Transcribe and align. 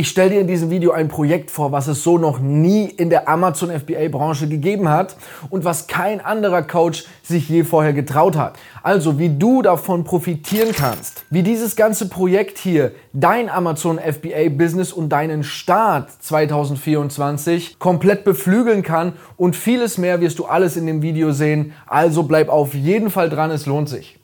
Ich 0.00 0.08
stelle 0.08 0.30
dir 0.30 0.40
in 0.40 0.46
diesem 0.46 0.70
Video 0.70 0.92
ein 0.92 1.08
Projekt 1.08 1.50
vor, 1.50 1.72
was 1.72 1.86
es 1.86 2.02
so 2.02 2.16
noch 2.16 2.38
nie 2.38 2.86
in 2.86 3.10
der 3.10 3.28
Amazon 3.28 3.68
FBA 3.68 4.08
Branche 4.08 4.48
gegeben 4.48 4.88
hat 4.88 5.14
und 5.50 5.66
was 5.66 5.88
kein 5.88 6.22
anderer 6.22 6.62
Coach 6.62 7.04
sich 7.22 7.50
je 7.50 7.64
vorher 7.64 7.92
getraut 7.92 8.34
hat. 8.34 8.58
Also 8.82 9.18
wie 9.18 9.28
du 9.28 9.60
davon 9.60 10.04
profitieren 10.04 10.72
kannst, 10.72 11.26
wie 11.28 11.42
dieses 11.42 11.76
ganze 11.76 12.08
Projekt 12.08 12.56
hier 12.56 12.92
dein 13.12 13.50
Amazon 13.50 13.98
FBA 13.98 14.48
Business 14.48 14.90
und 14.90 15.10
deinen 15.10 15.44
Start 15.44 16.10
2024 16.22 17.78
komplett 17.78 18.24
beflügeln 18.24 18.82
kann 18.82 19.12
und 19.36 19.54
vieles 19.54 19.98
mehr 19.98 20.22
wirst 20.22 20.38
du 20.38 20.46
alles 20.46 20.78
in 20.78 20.86
dem 20.86 21.02
Video 21.02 21.32
sehen. 21.32 21.74
Also 21.86 22.22
bleib 22.22 22.48
auf 22.48 22.72
jeden 22.72 23.10
Fall 23.10 23.28
dran, 23.28 23.50
es 23.50 23.66
lohnt 23.66 23.90
sich. 23.90 24.19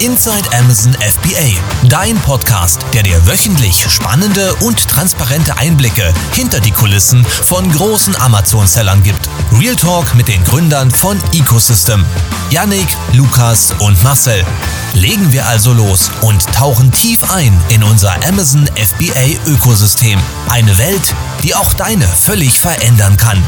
Inside 0.00 0.56
Amazon 0.58 0.92
FBA, 0.94 1.58
dein 1.88 2.16
Podcast, 2.16 2.84
der 2.92 3.02
dir 3.02 3.26
wöchentlich 3.26 3.86
spannende 3.88 4.54
und 4.56 4.88
transparente 4.88 5.56
Einblicke 5.56 6.12
hinter 6.32 6.60
die 6.60 6.72
Kulissen 6.72 7.24
von 7.24 7.70
großen 7.70 8.14
Amazon-Sellern 8.20 9.02
gibt. 9.02 9.28
Real 9.52 9.76
Talk 9.76 10.14
mit 10.14 10.28
den 10.28 10.42
Gründern 10.44 10.90
von 10.90 11.18
Ecosystem, 11.32 12.04
Yannick, 12.50 12.88
Lukas 13.12 13.72
und 13.78 14.02
Marcel. 14.02 14.44
Legen 14.94 15.32
wir 15.32 15.46
also 15.46 15.72
los 15.72 16.10
und 16.22 16.44
tauchen 16.52 16.90
tief 16.90 17.30
ein 17.32 17.58
in 17.68 17.82
unser 17.84 18.14
Amazon 18.26 18.68
FBA 18.76 19.38
Ökosystem. 19.46 20.18
Eine 20.48 20.76
Welt, 20.78 21.14
die 21.42 21.54
auch 21.54 21.72
deine 21.72 22.06
völlig 22.06 22.60
verändern 22.60 23.16
kann. 23.16 23.42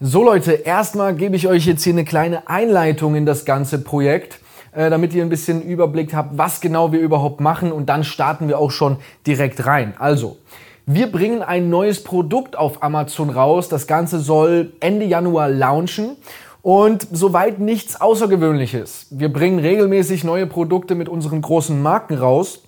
So 0.00 0.24
Leute, 0.24 0.54
erstmal 0.54 1.14
gebe 1.14 1.36
ich 1.36 1.46
euch 1.46 1.66
jetzt 1.66 1.84
hier 1.84 1.92
eine 1.92 2.04
kleine 2.04 2.48
Einleitung 2.48 3.14
in 3.14 3.26
das 3.26 3.44
ganze 3.44 3.78
Projekt, 3.78 4.40
äh, 4.72 4.90
damit 4.90 5.14
ihr 5.14 5.22
ein 5.22 5.28
bisschen 5.28 5.62
Überblick 5.62 6.14
habt, 6.14 6.36
was 6.36 6.60
genau 6.60 6.90
wir 6.90 6.98
überhaupt 6.98 7.40
machen 7.40 7.70
und 7.70 7.88
dann 7.88 8.02
starten 8.02 8.48
wir 8.48 8.58
auch 8.58 8.72
schon 8.72 8.96
direkt 9.24 9.66
rein. 9.66 9.94
Also, 9.96 10.38
wir 10.84 11.12
bringen 11.12 11.42
ein 11.42 11.70
neues 11.70 12.02
Produkt 12.02 12.58
auf 12.58 12.82
Amazon 12.82 13.30
raus. 13.30 13.68
Das 13.68 13.86
Ganze 13.86 14.18
soll 14.18 14.72
Ende 14.80 15.06
Januar 15.06 15.48
launchen 15.48 16.16
und 16.60 17.06
soweit 17.12 17.60
nichts 17.60 18.00
Außergewöhnliches. 18.00 19.06
Wir 19.10 19.32
bringen 19.32 19.60
regelmäßig 19.60 20.24
neue 20.24 20.48
Produkte 20.48 20.96
mit 20.96 21.08
unseren 21.08 21.40
großen 21.40 21.80
Marken 21.80 22.18
raus 22.18 22.64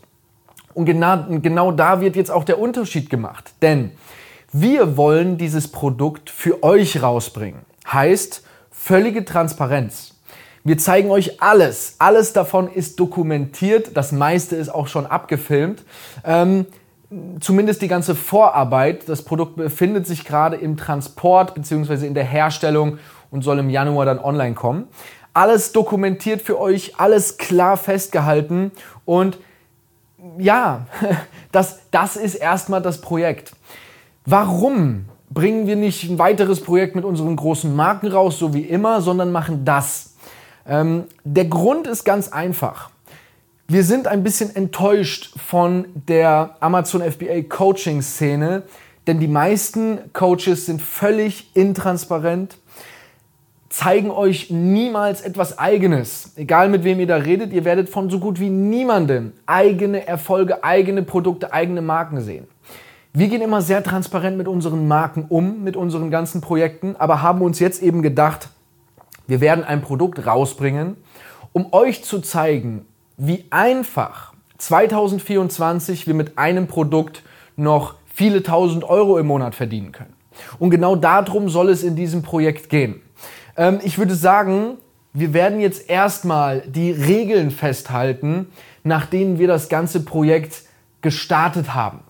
und 0.75 0.85
genau, 0.85 1.25
genau 1.43 1.73
da 1.73 2.01
wird 2.01 2.15
jetzt 2.15 2.31
auch 2.31 2.45
der 2.45 2.61
Unterschied 2.61 3.11
gemacht. 3.11 3.53
Denn 3.63 3.91
wir 4.53 4.97
wollen 4.97 5.39
dieses 5.39 5.69
Produkt 5.69 6.31
für 6.31 6.63
euch 6.63 7.03
rausbringen. 7.03 7.61
Heißt 7.91 8.43
völlige 8.71 9.25
Transparenz. 9.25 10.15
Wir 10.65 10.79
zeigen 10.79 11.11
euch 11.11 11.41
alles. 11.41 11.95
Alles 11.99 12.33
davon 12.33 12.69
ist 12.69 12.99
dokumentiert. 12.99 13.97
Das 13.97 14.13
meiste 14.13 14.57
ist 14.57 14.69
auch 14.69 14.89
schon 14.89 15.07
abgefilmt. 15.07 15.85
Ähm, 16.25 16.67
zumindest 17.41 17.83
die 17.83 17.89
ganze 17.89 18.15
Vorarbeit. 18.15 19.09
Das 19.09 19.23
Produkt 19.23 19.57
befindet 19.57 20.07
sich 20.07 20.25
gerade 20.25 20.57
im 20.57 20.77
Transport 20.77 21.55
bzw. 21.55 22.07
in 22.07 22.15
der 22.15 22.25
Herstellung 22.25 22.99
und 23.31 23.43
soll 23.43 23.59
im 23.59 23.71
Januar 23.71 24.07
dann 24.07 24.19
online 24.19 24.55
kommen. 24.55 24.89
Alles 25.33 25.73
dokumentiert 25.73 26.43
für 26.43 26.59
euch, 26.59 26.99
alles 26.99 27.37
klar 27.37 27.77
festgehalten 27.77 28.73
und 29.05 29.39
ja, 30.39 30.87
das, 31.53 31.81
das 31.91 32.17
ist 32.17 32.35
erstmal 32.35 32.83
das 32.83 33.01
Projekt. 33.01 33.53
Warum 34.29 35.05
bringen 35.31 35.69
wir 35.69 35.77
nicht 35.77 36.11
ein 36.11 36.19
weiteres 36.19 36.61
Projekt 36.61 36.97
mit 36.97 37.05
unseren 37.05 37.37
großen 37.37 37.75
Marken 37.75 38.09
raus, 38.09 38.41
so 38.41 38.53
wie 38.53 38.63
immer, 38.63 39.01
sondern 39.01 39.31
machen 39.31 39.65
das? 39.65 40.17
Ähm, 40.67 41.05
der 41.23 41.45
Grund 41.45 41.87
ist 41.87 42.03
ganz 42.03 42.33
einfach. 42.33 42.91
Wir 43.69 43.85
sind 43.85 44.09
ein 44.09 44.25
bisschen 44.25 44.55
enttäuscht 44.55 45.33
von 45.39 45.87
der 45.95 46.57
Amazon 46.59 47.03
FBA 47.03 47.43
Coaching 47.49 48.03
Szene, 48.03 48.65
denn 49.07 49.21
die 49.21 49.29
meisten 49.29 50.13
Coaches 50.13 50.67
sind 50.67 50.83
völlig 50.83 51.53
intransparent, 51.55 52.59
zeigen 53.69 54.11
euch 54.11 54.51
niemals 54.51 55.21
etwas 55.21 55.57
Eigenes. 55.57 56.33
Egal 56.35 56.69
mit 56.69 56.83
wem 56.83 56.99
ihr 56.99 57.07
da 57.07 57.17
redet, 57.17 57.53
ihr 57.53 57.65
werdet 57.65 57.89
von 57.89 58.11
so 58.11 58.19
gut 58.19 58.41
wie 58.41 58.51
niemandem 58.51 59.35
eigene 59.47 60.05
Erfolge, 60.05 60.65
eigene 60.65 61.05
Produkte, 61.05 61.53
eigene 61.53 61.81
Marken 61.81 62.21
sehen. 62.21 62.49
Wir 63.19 63.29
gehen 63.29 63.41
immer 63.41 63.63
sehr 63.63 63.83
transparent 63.83 64.37
mit 64.37 64.47
unseren 64.47 64.89
Marken 64.89 65.25
um, 65.31 65.65
mit 65.65 65.75
unseren 65.75 66.11
ganzen 66.11 66.43
Projekten, 66.43 66.97
aber 66.97 67.23
haben 67.23 67.41
uns 67.41 67.59
jetzt 67.61 67.83
eben 67.83 68.03
gedacht, 68.03 68.51
wir 69.27 69.41
werden 69.41 69.65
ein 69.65 69.81
Produkt 69.81 70.27
rausbringen, 70.27 70.99
um 71.55 71.73
euch 71.73 72.05
zu 72.05 72.21
zeigen, 72.21 72.85
wie 73.17 73.47
einfach 73.49 74.35
2024 74.59 76.07
wir 76.07 76.13
mit 76.13 76.37
einem 76.37 76.67
Produkt 76.67 77.23
noch 77.57 77.95
viele 78.05 78.43
tausend 78.43 78.85
Euro 78.85 79.17
im 79.17 79.29
Monat 79.29 79.55
verdienen 79.55 79.93
können. 79.93 80.13
Und 80.59 80.69
genau 80.69 80.95
darum 80.95 81.49
soll 81.49 81.71
es 81.71 81.83
in 81.83 81.97
diesem 81.97 82.21
Projekt 82.21 82.69
gehen. 82.69 83.01
Ähm, 83.57 83.81
ich 83.83 83.97
würde 83.97 84.15
sagen, 84.15 84.77
wir 85.15 85.33
werden 85.33 85.59
jetzt 85.59 85.89
erstmal 85.89 86.61
die 86.67 86.91
Regeln 86.91 87.51
festhalten, 87.51 88.49
nach 88.85 89.07
denen 89.07 89.39
wir 89.39 89.49
das 89.49 89.71
ganze 89.71 90.05
Projekt 90.05 90.65
gestartet 91.01 91.73
haben. 91.73 92.01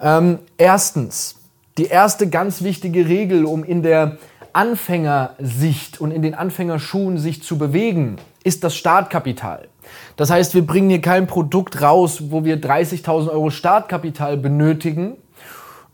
Ähm, 0.00 0.38
erstens, 0.58 1.36
die 1.78 1.86
erste 1.86 2.28
ganz 2.28 2.62
wichtige 2.62 3.08
Regel, 3.08 3.44
um 3.44 3.64
in 3.64 3.82
der 3.82 4.18
Anfängersicht 4.52 6.00
und 6.00 6.12
in 6.12 6.22
den 6.22 6.34
Anfängerschuhen 6.34 7.18
sich 7.18 7.42
zu 7.42 7.58
bewegen, 7.58 8.16
ist 8.44 8.62
das 8.62 8.76
Startkapital. 8.76 9.68
Das 10.16 10.30
heißt, 10.30 10.54
wir 10.54 10.66
bringen 10.66 10.90
hier 10.90 11.00
kein 11.00 11.26
Produkt 11.26 11.82
raus, 11.82 12.24
wo 12.30 12.44
wir 12.44 12.60
30.000 12.60 13.30
Euro 13.30 13.50
Startkapital 13.50 14.36
benötigen, 14.36 15.16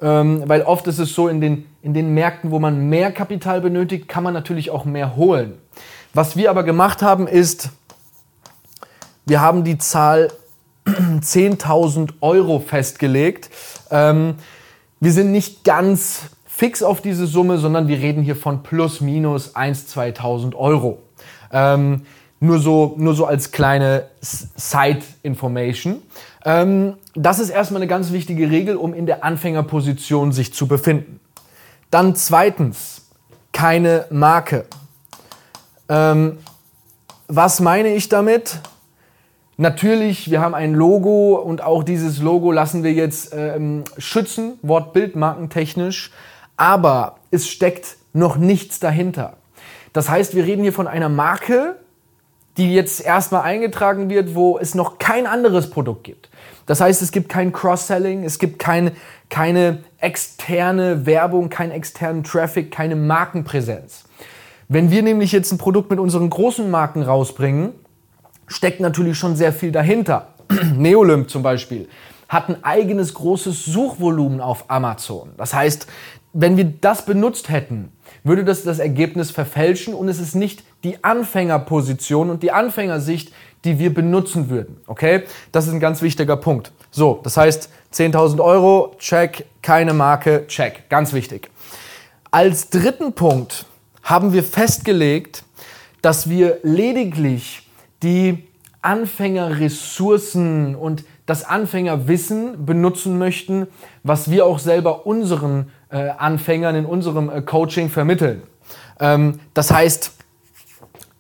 ähm, 0.02 0.42
weil 0.47 0.62
oft 0.62 0.86
ist 0.86 0.98
es 0.98 1.14
so, 1.14 1.28
in 1.28 1.41
den, 1.41 1.66
in 1.82 1.94
den 1.94 2.12
Märkten, 2.12 2.50
wo 2.50 2.58
man 2.58 2.88
mehr 2.88 3.12
Kapital 3.12 3.60
benötigt, 3.60 4.08
kann 4.08 4.22
man 4.22 4.34
natürlich 4.34 4.70
auch 4.70 4.84
mehr 4.84 5.16
holen. 5.16 5.58
Was 6.12 6.36
wir 6.36 6.50
aber 6.50 6.64
gemacht 6.64 7.02
haben, 7.02 7.26
ist, 7.26 7.70
wir 9.24 9.41
haben 9.41 9.64
die 9.64 9.78
Zahl 9.78 10.28
10.000 11.21 12.15
Euro 12.21 12.61
festgelegt. 12.61 13.51
Ähm, 13.91 14.34
wir 15.01 15.12
sind 15.12 15.33
nicht 15.33 15.65
ganz 15.65 16.31
fix 16.47 16.83
auf 16.83 17.01
diese 17.01 17.27
Summe, 17.27 17.59
sondern 17.59 17.89
wir 17.89 17.99
reden 17.99 18.23
hier 18.23 18.37
von 18.37 18.62
plus 18.62 19.01
minus 19.01 19.56
1.000, 19.56 20.15
2.000 20.19 20.55
Euro. 20.55 20.99
Ähm, 21.53 22.03
nur, 22.39 22.59
so, 22.59 22.95
nur 22.97 23.15
so 23.15 23.27
als 23.27 23.53
kleine 23.53 24.06
Side-Information. 24.21 26.03
Ähm, 26.45 26.95
das 27.15 27.39
ist 27.39 27.51
erstmal 27.51 27.83
eine 27.83 27.89
ganz 27.89 28.12
wichtige 28.12 28.51
Regel, 28.51 28.77
um 28.77 28.95
in 28.95 29.07
der 29.07 29.25
Anfängerposition 29.25 30.33
sich 30.33 30.55
zu 30.55 30.67
befinden. 30.67 31.21
Dann 31.91 32.15
zweitens, 32.15 33.09
keine 33.53 34.07
Marke. 34.11 34.67
Ähm, 35.89 36.39
was 37.27 37.61
meine 37.61 37.95
ich 37.95 38.09
damit? 38.09 38.59
Natürlich, 39.60 40.31
wir 40.31 40.41
haben 40.41 40.54
ein 40.54 40.72
Logo 40.72 41.34
und 41.34 41.62
auch 41.62 41.82
dieses 41.82 42.22
Logo 42.22 42.50
lassen 42.50 42.82
wir 42.82 42.94
jetzt 42.94 43.34
ähm, 43.37 43.84
schützen, 43.98 44.54
wortbildmarkentechnisch, 44.62 46.12
aber 46.56 47.16
es 47.31 47.47
steckt 47.47 47.98
noch 48.15 48.38
nichts 48.38 48.81
dahinter. 48.81 49.34
Das 49.93 50.09
heißt, 50.09 50.34
wir 50.34 50.47
reden 50.47 50.62
hier 50.62 50.72
von 50.72 50.87
einer 50.87 51.10
Marke, 51.10 51.76
die 52.56 52.72
jetzt 52.72 53.04
erstmal 53.04 53.43
eingetragen 53.43 54.09
wird, 54.09 54.34
wo 54.34 54.56
es 54.56 54.75
noch 54.75 54.97
kein 54.97 55.26
anderes 55.26 55.69
Produkt 55.69 56.04
gibt. 56.04 56.31
Das 56.65 56.81
heißt, 56.81 57.03
es 57.03 57.12
gibt 57.12 57.28
kein 57.28 57.53
Cross-Selling, 57.53 58.25
es 58.25 58.38
gibt 58.38 58.59
kein, 58.59 58.92
keine 59.28 59.81
externe 59.98 61.04
Werbung, 61.04 61.50
keinen 61.50 61.72
externen 61.72 62.25
Traffic, 62.25 62.71
keine 62.71 62.97
Markenpräsenz. 62.97 64.04
Wenn 64.69 64.91
wir 64.91 65.03
nämlich 65.03 65.32
jetzt 65.32 65.53
ein 65.53 65.59
Produkt 65.59 65.91
mit 65.91 65.98
unseren 65.98 66.31
großen 66.31 66.71
Marken 66.71 67.03
rausbringen, 67.03 67.75
steckt 68.50 68.81
natürlich 68.81 69.16
schon 69.16 69.37
sehr 69.37 69.53
viel 69.53 69.72
dahinter. 69.72 70.34
Neolymp 70.77 71.30
zum 71.30 71.42
Beispiel 71.42 71.89
hat 72.28 72.48
ein 72.48 72.63
eigenes 72.63 73.15
großes 73.15 73.65
Suchvolumen 73.65 74.41
auf 74.41 74.65
Amazon. 74.69 75.30
Das 75.36 75.54
heißt, 75.54 75.86
wenn 76.33 76.57
wir 76.57 76.65
das 76.65 77.04
benutzt 77.04 77.48
hätten, 77.48 77.91
würde 78.22 78.45
das 78.45 78.63
das 78.63 78.78
Ergebnis 78.78 79.30
verfälschen 79.30 79.95
und 79.95 80.09
es 80.09 80.21
ist 80.21 80.34
nicht 80.34 80.63
die 80.84 81.03
Anfängerposition 81.03 82.30
und 82.30 82.42
die 82.42 82.53
Anfängersicht, 82.53 83.33
die 83.65 83.78
wir 83.78 83.92
benutzen 83.92 84.48
würden. 84.48 84.77
Okay? 84.86 85.24
Das 85.51 85.66
ist 85.66 85.72
ein 85.72 85.80
ganz 85.80 86.03
wichtiger 86.03 86.36
Punkt. 86.36 86.72
So, 86.91 87.21
das 87.22 87.36
heißt 87.36 87.69
10.000 87.92 88.42
Euro, 88.42 88.95
check, 88.98 89.47
keine 89.63 89.92
Marke, 89.92 90.47
check. 90.47 90.89
Ganz 90.89 91.13
wichtig. 91.13 91.51
Als 92.30 92.71
dritten 92.71 93.13
Punkt 93.13 93.66
haben 94.04 94.33
wir 94.33 94.45
festgelegt, 94.45 95.45
dass 96.01 96.30
wir 96.30 96.59
lediglich 96.63 97.69
die 98.03 98.47
Anfängerressourcen 98.82 100.74
und 100.74 101.04
das 101.27 101.44
Anfängerwissen 101.44 102.65
benutzen 102.65 103.18
möchten, 103.18 103.66
was 104.03 104.30
wir 104.30 104.47
auch 104.47 104.59
selber 104.59 105.06
unseren 105.06 105.71
äh, 105.91 106.10
Anfängern 106.10 106.74
in 106.74 106.86
unserem 106.86 107.30
äh, 107.30 107.42
Coaching 107.42 107.88
vermitteln. 107.88 108.42
Ähm, 108.98 109.41
das 109.54 109.71
heißt, 109.71 110.12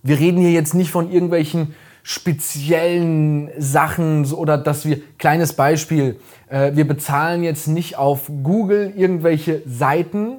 wir 0.02 0.18
reden 0.18 0.40
hier 0.40 0.52
jetzt 0.52 0.74
nicht 0.74 0.90
von 0.90 1.10
irgendwelchen 1.10 1.74
speziellen 2.02 3.50
Sachen 3.58 4.30
oder 4.32 4.56
dass 4.58 4.84
wir, 4.84 5.00
kleines 5.18 5.52
Beispiel, 5.52 6.18
äh, 6.48 6.72
wir 6.74 6.88
bezahlen 6.88 7.42
jetzt 7.42 7.68
nicht 7.68 7.98
auf 7.98 8.30
Google 8.42 8.92
irgendwelche 8.96 9.62
Seiten. 9.66 10.38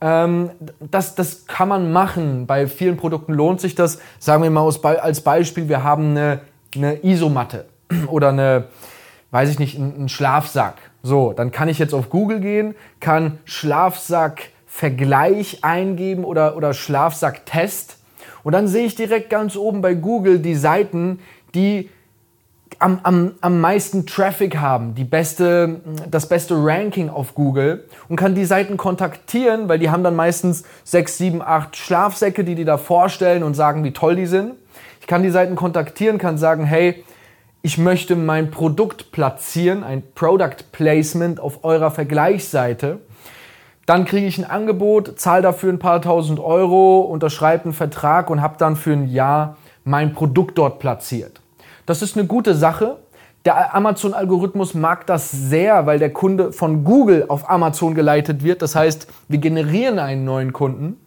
Ähm, 0.00 0.50
das, 0.90 1.14
das 1.14 1.46
kann 1.46 1.68
man 1.68 1.92
machen. 1.92 2.46
Bei 2.46 2.66
vielen 2.66 2.96
Produkten 2.96 3.32
lohnt 3.32 3.60
sich 3.60 3.74
das. 3.74 4.00
Sagen 4.18 4.42
wir 4.42 4.50
mal 4.50 4.68
als 5.00 5.20
Beispiel, 5.20 5.68
wir 5.68 5.82
haben 5.82 6.10
eine, 6.10 6.40
eine 6.74 7.04
Isomatte 7.04 7.66
oder 8.08 8.30
eine, 8.30 8.64
weiß 9.30 9.50
ich 9.50 9.58
nicht, 9.58 9.76
einen 9.76 10.08
Schlafsack. 10.08 10.76
So, 11.02 11.32
dann 11.32 11.52
kann 11.52 11.68
ich 11.68 11.78
jetzt 11.78 11.94
auf 11.94 12.10
Google 12.10 12.40
gehen, 12.40 12.74
kann 13.00 13.38
Schlafsack 13.44 14.50
Vergleich 14.66 15.64
eingeben 15.64 16.24
oder, 16.24 16.56
oder 16.56 16.74
Schlafsack 16.74 17.46
Test 17.46 17.98
und 18.42 18.52
dann 18.52 18.68
sehe 18.68 18.86
ich 18.86 18.94
direkt 18.94 19.30
ganz 19.30 19.56
oben 19.56 19.80
bei 19.80 19.94
Google 19.94 20.38
die 20.38 20.54
Seiten, 20.54 21.20
die 21.54 21.90
am, 22.78 23.00
am, 23.02 23.34
am 23.40 23.60
meisten 23.60 24.06
Traffic 24.06 24.56
haben, 24.58 24.94
die 24.94 25.04
beste, 25.04 25.80
das 26.10 26.28
beste 26.28 26.54
Ranking 26.56 27.08
auf 27.08 27.34
Google 27.34 27.84
und 28.08 28.16
kann 28.16 28.34
die 28.34 28.44
Seiten 28.44 28.76
kontaktieren, 28.76 29.68
weil 29.68 29.78
die 29.78 29.90
haben 29.90 30.04
dann 30.04 30.16
meistens 30.16 30.64
sechs, 30.84 31.18
sieben, 31.18 31.42
acht 31.42 31.76
Schlafsäcke, 31.76 32.44
die 32.44 32.54
die 32.54 32.64
da 32.64 32.78
vorstellen 32.78 33.42
und 33.42 33.54
sagen, 33.54 33.84
wie 33.84 33.92
toll 33.92 34.16
die 34.16 34.26
sind. 34.26 34.54
Ich 35.00 35.06
kann 35.06 35.22
die 35.22 35.30
Seiten 35.30 35.56
kontaktieren, 35.56 36.18
kann 36.18 36.38
sagen, 36.38 36.64
hey, 36.64 37.04
ich 37.62 37.78
möchte 37.78 38.14
mein 38.14 38.50
Produkt 38.50 39.10
platzieren, 39.10 39.82
ein 39.82 40.02
Product 40.14 40.70
Placement 40.70 41.40
auf 41.40 41.64
eurer 41.64 41.90
Vergleichsseite. 41.90 43.00
Dann 43.84 44.04
kriege 44.04 44.26
ich 44.26 44.38
ein 44.38 44.44
Angebot, 44.44 45.18
zahle 45.18 45.42
dafür 45.42 45.72
ein 45.72 45.78
paar 45.78 46.00
tausend 46.02 46.38
Euro, 46.38 47.00
unterschreibe 47.00 47.64
einen 47.64 47.72
Vertrag 47.72 48.30
und 48.30 48.42
habe 48.42 48.56
dann 48.58 48.76
für 48.76 48.92
ein 48.92 49.08
Jahr 49.08 49.56
mein 49.82 50.12
Produkt 50.12 50.58
dort 50.58 50.78
platziert. 50.78 51.37
Das 51.88 52.02
ist 52.02 52.18
eine 52.18 52.26
gute 52.26 52.54
Sache. 52.54 52.98
Der 53.46 53.74
Amazon-Algorithmus 53.74 54.74
mag 54.74 55.06
das 55.06 55.30
sehr, 55.30 55.86
weil 55.86 55.98
der 55.98 56.12
Kunde 56.12 56.52
von 56.52 56.84
Google 56.84 57.24
auf 57.28 57.48
Amazon 57.48 57.94
geleitet 57.94 58.44
wird. 58.44 58.60
Das 58.60 58.74
heißt, 58.74 59.06
wir 59.28 59.38
generieren 59.38 59.98
einen 59.98 60.26
neuen 60.26 60.52
Kunden. 60.52 61.00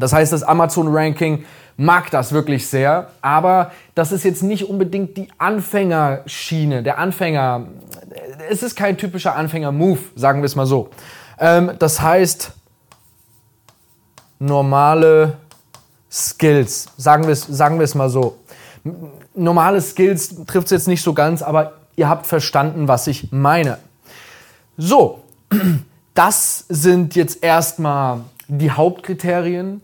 Das 0.00 0.12
heißt, 0.12 0.32
das 0.32 0.42
Amazon-Ranking 0.42 1.44
mag 1.76 2.10
das 2.10 2.32
wirklich 2.32 2.66
sehr, 2.66 3.10
aber 3.22 3.70
das 3.94 4.10
ist 4.10 4.24
jetzt 4.24 4.42
nicht 4.42 4.68
unbedingt 4.68 5.16
die 5.16 5.28
Anfängerschiene, 5.38 6.82
der 6.82 6.98
Anfänger. 6.98 7.68
Es 8.50 8.64
ist 8.64 8.74
kein 8.74 8.98
typischer 8.98 9.36
Anfänger-Move, 9.36 10.00
sagen 10.16 10.40
wir 10.40 10.46
es 10.46 10.56
mal 10.56 10.66
so. 10.66 10.90
Ähm, 11.38 11.70
das 11.78 12.02
heißt, 12.02 12.50
normale 14.40 15.36
Skills, 16.10 16.88
sagen 16.96 17.22
wir 17.26 17.30
es 17.30 17.42
sagen 17.42 17.80
mal 17.94 18.10
so. 18.10 18.38
Normale 19.34 19.80
Skills 19.80 20.34
trifft 20.46 20.66
es 20.66 20.70
jetzt 20.70 20.88
nicht 20.88 21.02
so 21.02 21.12
ganz, 21.12 21.42
aber 21.42 21.74
ihr 21.96 22.08
habt 22.08 22.26
verstanden, 22.26 22.88
was 22.88 23.06
ich 23.06 23.30
meine. 23.30 23.78
So, 24.76 25.22
das 26.14 26.64
sind 26.68 27.14
jetzt 27.14 27.42
erstmal 27.42 28.20
die 28.48 28.70
Hauptkriterien, 28.70 29.82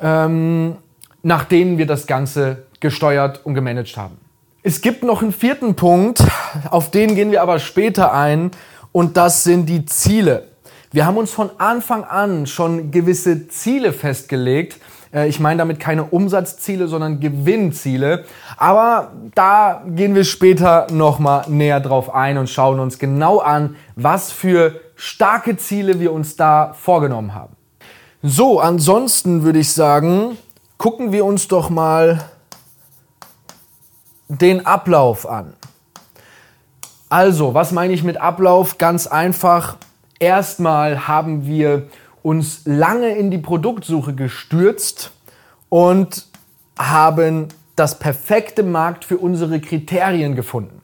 ähm, 0.00 0.76
nach 1.22 1.44
denen 1.44 1.78
wir 1.78 1.86
das 1.86 2.06
Ganze 2.06 2.64
gesteuert 2.80 3.40
und 3.44 3.54
gemanagt 3.54 3.96
haben. 3.96 4.18
Es 4.62 4.80
gibt 4.80 5.02
noch 5.02 5.22
einen 5.22 5.32
vierten 5.32 5.74
Punkt, 5.74 6.22
auf 6.70 6.90
den 6.90 7.14
gehen 7.14 7.30
wir 7.30 7.42
aber 7.42 7.58
später 7.58 8.12
ein, 8.12 8.50
und 8.92 9.16
das 9.16 9.42
sind 9.42 9.66
die 9.66 9.84
Ziele. 9.86 10.46
Wir 10.92 11.04
haben 11.04 11.16
uns 11.16 11.32
von 11.32 11.50
Anfang 11.58 12.04
an 12.04 12.46
schon 12.46 12.92
gewisse 12.92 13.48
Ziele 13.48 13.92
festgelegt. 13.92 14.78
Äh, 15.14 15.28
ich 15.28 15.40
meine 15.40 15.58
damit 15.58 15.80
keine 15.80 16.04
Umsatzziele, 16.04 16.88
sondern 16.88 17.20
Gewinnziele. 17.20 18.24
Aber 18.56 19.12
da 19.34 19.82
gehen 19.86 20.14
wir 20.14 20.24
später 20.24 20.86
nochmal 20.90 21.44
näher 21.48 21.80
drauf 21.80 22.14
ein 22.14 22.36
und 22.36 22.50
schauen 22.50 22.80
uns 22.80 22.98
genau 22.98 23.38
an, 23.38 23.76
was 23.96 24.32
für 24.32 24.80
starke 24.96 25.56
Ziele 25.56 26.00
wir 26.00 26.12
uns 26.12 26.36
da 26.36 26.74
vorgenommen 26.74 27.34
haben. 27.34 27.56
So, 28.22 28.60
ansonsten 28.60 29.42
würde 29.42 29.58
ich 29.58 29.72
sagen, 29.72 30.36
gucken 30.78 31.12
wir 31.12 31.24
uns 31.24 31.48
doch 31.48 31.70
mal 31.70 32.24
den 34.28 34.66
Ablauf 34.66 35.28
an. 35.28 35.54
Also, 37.10 37.54
was 37.54 37.70
meine 37.70 37.92
ich 37.92 38.02
mit 38.02 38.16
Ablauf? 38.16 38.78
Ganz 38.78 39.06
einfach, 39.06 39.76
Erstmal 40.24 41.06
haben 41.08 41.46
wir 41.46 41.88
uns 42.24 42.62
lange 42.64 43.10
in 43.10 43.30
die 43.30 43.38
Produktsuche 43.38 44.14
gestürzt 44.14 45.12
und 45.68 46.26
haben 46.78 47.48
das 47.76 47.98
perfekte 47.98 48.62
Markt 48.62 49.04
für 49.04 49.18
unsere 49.18 49.60
Kriterien 49.60 50.34
gefunden. 50.34 50.80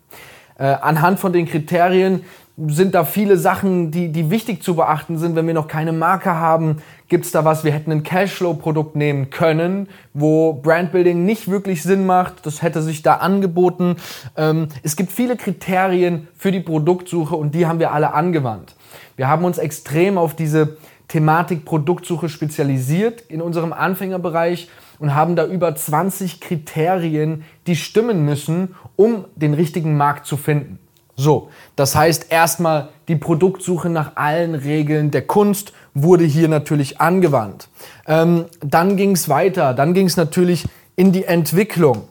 Äh, 0.58 0.64
anhand 0.64 1.18
von 1.18 1.32
den 1.32 1.46
Kriterien 1.46 2.24
sind 2.66 2.94
da 2.94 3.06
viele 3.06 3.38
Sachen, 3.38 3.90
die, 3.90 4.12
die 4.12 4.28
wichtig 4.28 4.62
zu 4.62 4.76
beachten 4.76 5.16
sind. 5.16 5.34
Wenn 5.34 5.46
wir 5.46 5.54
noch 5.54 5.66
keine 5.66 5.92
Marke 5.92 6.34
haben, 6.34 6.82
gibt 7.08 7.24
es 7.24 7.30
da 7.30 7.42
was? 7.42 7.64
Wir 7.64 7.72
hätten 7.72 7.90
ein 7.90 8.02
Cashflow-Produkt 8.02 8.94
nehmen 8.94 9.30
können, 9.30 9.88
wo 10.12 10.52
Brandbuilding 10.52 11.24
nicht 11.24 11.50
wirklich 11.50 11.82
Sinn 11.82 12.04
macht. 12.04 12.44
Das 12.44 12.60
hätte 12.60 12.82
sich 12.82 13.00
da 13.00 13.14
angeboten. 13.14 13.96
Ähm, 14.36 14.68
es 14.82 14.94
gibt 14.94 15.10
viele 15.10 15.38
Kriterien 15.38 16.28
für 16.36 16.52
die 16.52 16.60
Produktsuche 16.60 17.34
und 17.34 17.54
die 17.54 17.66
haben 17.66 17.78
wir 17.78 17.92
alle 17.92 18.12
angewandt. 18.12 18.76
Wir 19.16 19.28
haben 19.28 19.46
uns 19.46 19.56
extrem 19.56 20.18
auf 20.18 20.36
diese 20.36 20.76
Thematik 21.10 21.64
Produktsuche 21.64 22.28
spezialisiert 22.28 23.22
in 23.22 23.42
unserem 23.42 23.72
Anfängerbereich 23.72 24.68
und 25.00 25.12
haben 25.12 25.34
da 25.34 25.44
über 25.44 25.74
20 25.74 26.40
Kriterien, 26.40 27.42
die 27.66 27.74
stimmen 27.74 28.24
müssen, 28.24 28.76
um 28.94 29.24
den 29.34 29.54
richtigen 29.54 29.96
Markt 29.96 30.26
zu 30.26 30.36
finden. 30.36 30.78
So, 31.16 31.50
das 31.74 31.96
heißt 31.96 32.30
erstmal 32.30 32.90
die 33.08 33.16
Produktsuche 33.16 33.90
nach 33.90 34.12
allen 34.14 34.54
Regeln 34.54 35.10
der 35.10 35.26
Kunst 35.26 35.72
wurde 35.94 36.22
hier 36.22 36.46
natürlich 36.46 37.00
angewandt. 37.00 37.68
Ähm, 38.06 38.44
dann 38.60 38.96
ging 38.96 39.10
es 39.10 39.28
weiter, 39.28 39.74
dann 39.74 39.94
ging 39.94 40.06
es 40.06 40.16
natürlich 40.16 40.64
in 40.94 41.10
die 41.10 41.24
Entwicklung. 41.24 42.04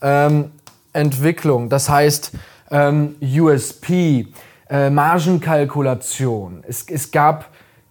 Ähm, 0.00 0.50
Entwicklung, 0.94 1.68
das 1.68 1.90
heißt 1.90 2.32
ähm, 2.70 3.16
USP, 3.20 4.28
äh, 4.70 4.88
Margenkalkulation. 4.88 6.62
Es, 6.66 6.86
es, 6.88 7.10
gab, 7.10 7.50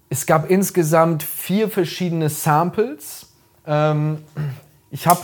es 0.09 0.25
gab 0.25 0.49
insgesamt 0.49 1.23
vier 1.23 1.69
verschiedene 1.69 2.29
Samples. 2.29 3.27
Ähm, 3.67 4.19
ich 4.89 5.05
habe 5.05 5.19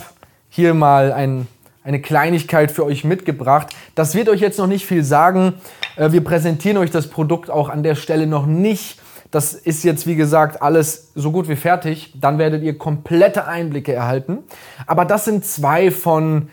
hier 0.50 0.74
mal 0.74 1.12
ein, 1.12 1.48
eine 1.82 2.00
Kleinigkeit 2.00 2.70
für 2.70 2.84
euch 2.84 3.04
mitgebracht. 3.04 3.68
Das 3.94 4.14
wird 4.14 4.28
euch 4.28 4.40
jetzt 4.40 4.58
noch 4.58 4.66
nicht 4.66 4.86
viel 4.86 5.02
sagen. 5.02 5.54
Äh, 5.96 6.12
wir 6.12 6.22
präsentieren 6.22 6.76
euch 6.76 6.90
das 6.90 7.08
Produkt 7.08 7.50
auch 7.50 7.70
an 7.70 7.82
der 7.82 7.94
Stelle 7.94 8.26
noch 8.26 8.46
nicht. 8.46 9.00
Das 9.30 9.54
ist 9.54 9.82
jetzt, 9.82 10.06
wie 10.06 10.14
gesagt, 10.14 10.62
alles 10.62 11.10
so 11.14 11.32
gut 11.32 11.48
wie 11.48 11.56
fertig. 11.56 12.12
Dann 12.20 12.38
werdet 12.38 12.62
ihr 12.62 12.78
komplette 12.78 13.46
Einblicke 13.46 13.92
erhalten. 13.92 14.38
Aber 14.86 15.04
das 15.04 15.24
sind 15.24 15.44
zwei 15.44 15.90
von, 15.90 16.48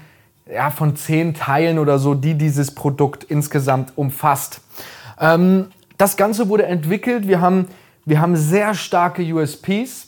ja, 0.51 0.71
von 0.71 0.95
zehn 0.95 1.33
Teilen 1.33 1.77
oder 1.77 1.99
so, 1.99 2.15
die 2.15 2.35
dieses 2.35 2.73
Produkt 2.73 3.25
insgesamt 3.25 3.93
umfasst. 3.95 4.61
Ähm, 5.23 5.67
das 5.97 6.17
Ganze 6.17 6.49
wurde 6.49 6.65
entwickelt. 6.65 7.27
Wir 7.27 7.41
haben, 7.41 7.69
wir 8.05 8.19
haben 8.21 8.35
sehr 8.35 8.75
starke 8.75 9.23
USPs. 9.23 10.07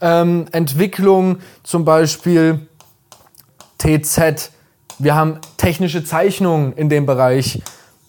Ähm, 0.00 0.46
Entwicklung 0.52 1.38
zum 1.62 1.84
Beispiel 1.84 2.68
TZ. 3.78 4.52
Wir 4.98 5.14
haben 5.14 5.38
technische 5.56 6.04
Zeichnungen 6.04 6.74
in 6.74 6.90
dem 6.90 7.06
Bereich 7.06 7.62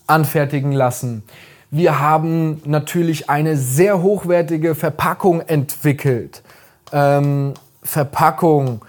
anfertigen 0.07 0.73
lassen. 0.73 1.23
Wir 1.69 2.01
haben 2.01 2.61
natürlich 2.65 3.29
eine 3.29 3.55
sehr 3.55 4.01
hochwertige 4.01 4.75
Verpackung 4.75 5.39
entwickelt. 5.39 6.43
Ähm, 6.91 7.53
Verpackung, 7.81 8.81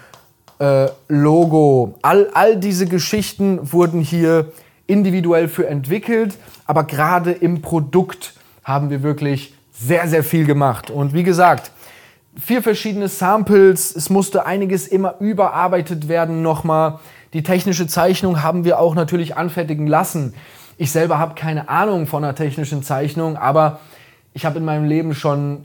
äh, 0.59 0.88
Logo, 1.07 1.95
all, 2.02 2.28
all 2.35 2.57
diese 2.57 2.87
Geschichten 2.87 3.73
wurden 3.73 4.00
hier 4.00 4.50
individuell 4.88 5.47
für 5.49 5.69
entwickelt, 5.69 6.37
aber 6.66 6.85
gerade 6.85 7.33
im 7.33 7.62
Produkt 7.62 8.35
haben 8.64 8.90
wir 8.90 9.02
wirklich 9.02 9.54
sehr, 9.73 10.07
sehr 10.09 10.23
viel 10.23 10.45
gemacht. 10.47 10.90
Und 10.90 11.14
wie 11.14 11.23
gesagt, 11.23 11.73
vier 12.38 12.62
verschiedene 12.62 13.09
Samples, 13.09 13.95
es 13.95 14.11
musste 14.11 14.47
einiges 14.47 14.87
immer 14.87 15.16
überarbeitet 15.21 16.09
werden 16.09 16.42
nochmal. 16.42 16.99
Die 17.33 17.42
technische 17.42 17.87
Zeichnung 17.87 18.42
haben 18.42 18.64
wir 18.64 18.78
auch 18.78 18.95
natürlich 18.95 19.37
anfertigen 19.37 19.87
lassen. 19.87 20.35
Ich 20.78 20.92
selber 20.92 21.19
habe 21.19 21.35
keine 21.35 21.69
Ahnung 21.69 22.07
von 22.07 22.25
einer 22.25 22.35
technischen 22.35 22.83
Zeichnung, 22.83 23.37
aber 23.37 23.81
ich 24.35 24.45
habe 24.45 24.59
in 24.59 24.64
meinem 24.64 24.85
Leben 24.85 25.14
schon 25.14 25.64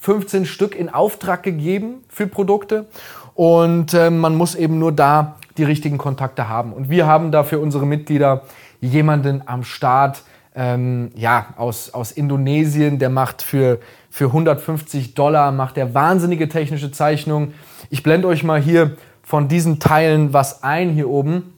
15 0.00 0.46
Stück 0.46 0.74
in 0.74 0.88
Auftrag 0.88 1.42
gegeben 1.42 2.02
für 2.08 2.26
Produkte 2.26 2.86
und 3.34 3.94
äh, 3.94 4.10
man 4.10 4.34
muss 4.34 4.54
eben 4.54 4.78
nur 4.78 4.92
da 4.92 5.36
die 5.56 5.64
richtigen 5.64 5.98
Kontakte 5.98 6.48
haben. 6.48 6.72
Und 6.72 6.90
wir 6.90 7.06
haben 7.06 7.30
da 7.30 7.44
für 7.44 7.58
unsere 7.58 7.86
Mitglieder 7.86 8.42
jemanden 8.80 9.42
am 9.46 9.64
Start, 9.64 10.22
ähm, 10.54 11.10
ja, 11.14 11.46
aus, 11.56 11.94
aus 11.94 12.12
Indonesien, 12.12 12.98
der 12.98 13.08
macht 13.08 13.42
für, 13.42 13.78
für 14.10 14.26
150 14.26 15.14
Dollar, 15.14 15.52
macht 15.52 15.76
der 15.76 15.94
wahnsinnige 15.94 16.48
technische 16.48 16.90
Zeichnungen. 16.90 17.54
Ich 17.90 18.02
blende 18.02 18.28
euch 18.28 18.44
mal 18.44 18.60
hier 18.60 18.96
von 19.22 19.48
diesen 19.48 19.78
Teilen 19.78 20.32
was 20.32 20.62
ein 20.62 20.90
hier 20.90 21.08
oben. 21.08 21.54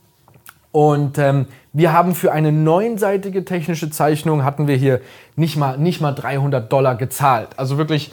Und 0.71 1.19
ähm, 1.19 1.47
wir 1.73 1.93
haben 1.93 2.15
für 2.15 2.33
eine 2.33 2.53
neunseitige 2.53 3.45
technische 3.45 3.91
Zeichnung 3.91 4.45
hatten 4.45 4.69
wir 4.69 4.77
hier 4.77 5.01
nicht 5.37 5.57
mal, 5.57 5.79
nicht 5.79 6.01
mal 6.01 6.13
300 6.13 6.73
Dollar 6.73 6.97
gezahlt. 6.97 7.49
Also 7.57 7.79
wirklich 7.79 8.13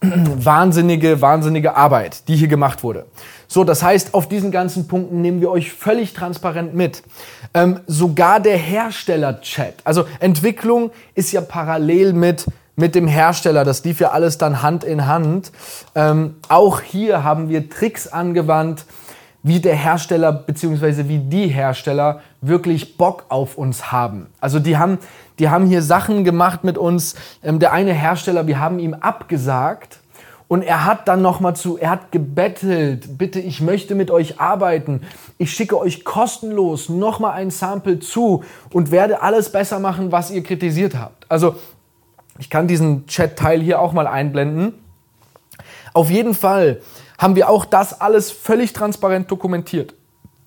wahnsinnige, 0.00 1.20
wahnsinnige 1.20 1.76
Arbeit, 1.76 2.28
die 2.28 2.36
hier 2.36 2.48
gemacht 2.48 2.82
wurde. 2.82 3.06
So, 3.48 3.64
das 3.64 3.82
heißt, 3.82 4.14
auf 4.14 4.28
diesen 4.28 4.50
ganzen 4.50 4.86
Punkten 4.88 5.22
nehmen 5.22 5.40
wir 5.40 5.50
euch 5.50 5.72
völlig 5.72 6.12
transparent 6.12 6.74
mit. 6.74 7.02
Ähm, 7.54 7.80
sogar 7.86 8.40
der 8.40 8.56
Hersteller-Chat. 8.56 9.74
Also 9.84 10.04
Entwicklung 10.20 10.90
ist 11.14 11.32
ja 11.32 11.40
parallel 11.40 12.12
mit 12.12 12.46
mit 12.78 12.94
dem 12.94 13.08
Hersteller. 13.08 13.64
Das 13.64 13.84
lief 13.84 13.98
ja 13.98 14.10
alles 14.10 14.38
dann 14.38 14.62
Hand 14.62 14.84
in 14.84 15.06
Hand. 15.06 15.50
Ähm, 15.96 16.36
auch 16.48 16.80
hier 16.80 17.24
haben 17.24 17.48
wir 17.48 17.68
Tricks 17.68 18.06
angewandt, 18.06 18.84
wie 19.42 19.60
der 19.60 19.74
Hersteller 19.74 20.32
bzw. 20.32 21.08
wie 21.08 21.18
die 21.18 21.48
Hersteller 21.48 22.20
wirklich 22.40 22.96
Bock 22.96 23.26
auf 23.28 23.56
uns 23.56 23.92
haben. 23.92 24.26
Also 24.40 24.58
die 24.58 24.76
haben, 24.76 24.98
die 25.38 25.48
haben 25.48 25.66
hier 25.66 25.82
Sachen 25.82 26.24
gemacht 26.24 26.64
mit 26.64 26.76
uns. 26.76 27.14
Ähm, 27.42 27.58
der 27.58 27.72
eine 27.72 27.92
Hersteller, 27.92 28.46
wir 28.46 28.58
haben 28.58 28.78
ihm 28.78 28.94
abgesagt. 28.94 30.00
Und 30.48 30.62
er 30.62 30.86
hat 30.86 31.08
dann 31.08 31.20
nochmal 31.20 31.54
zu, 31.54 31.76
er 31.76 31.90
hat 31.90 32.10
gebettelt, 32.10 33.18
bitte, 33.18 33.38
ich 33.38 33.60
möchte 33.60 33.94
mit 33.94 34.10
euch 34.10 34.40
arbeiten. 34.40 35.02
Ich 35.36 35.52
schicke 35.52 35.78
euch 35.78 36.06
kostenlos 36.06 36.88
nochmal 36.88 37.34
ein 37.34 37.50
Sample 37.50 38.00
zu 38.00 38.44
und 38.72 38.90
werde 38.90 39.20
alles 39.20 39.52
besser 39.52 39.78
machen, 39.78 40.10
was 40.10 40.30
ihr 40.30 40.42
kritisiert 40.42 40.96
habt. 40.96 41.26
Also 41.30 41.56
ich 42.38 42.48
kann 42.48 42.66
diesen 42.66 43.06
Chat-Teil 43.06 43.60
hier 43.60 43.78
auch 43.78 43.92
mal 43.92 44.06
einblenden. 44.06 44.72
Auf 45.92 46.10
jeden 46.10 46.32
Fall 46.32 46.80
haben 47.18 47.36
wir 47.36 47.50
auch 47.50 47.64
das 47.64 48.00
alles 48.00 48.30
völlig 48.30 48.72
transparent 48.72 49.30
dokumentiert. 49.30 49.94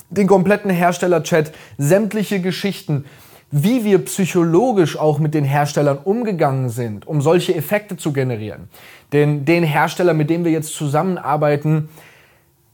Den 0.10 0.28
kompletten 0.28 0.72
Hersteller-Chat, 0.72 1.51
sämtliche 1.78 2.42
Geschichten, 2.42 3.06
wie 3.51 3.84
wir 3.84 4.04
psychologisch 4.06 4.98
auch 4.98 5.20
mit 5.20 5.34
den 5.34 5.44
Herstellern 5.44 5.98
umgegangen 5.98 6.70
sind, 6.70 7.06
um 7.06 7.22
solche 7.22 7.54
Effekte 7.54 7.98
zu 7.98 8.13
generieren. 8.13 8.70
Denn 9.12 9.44
den 9.44 9.63
Hersteller, 9.63 10.13
mit 10.13 10.30
dem 10.30 10.46
wir 10.46 10.51
jetzt 10.51 10.74
zusammenarbeiten, 10.74 11.90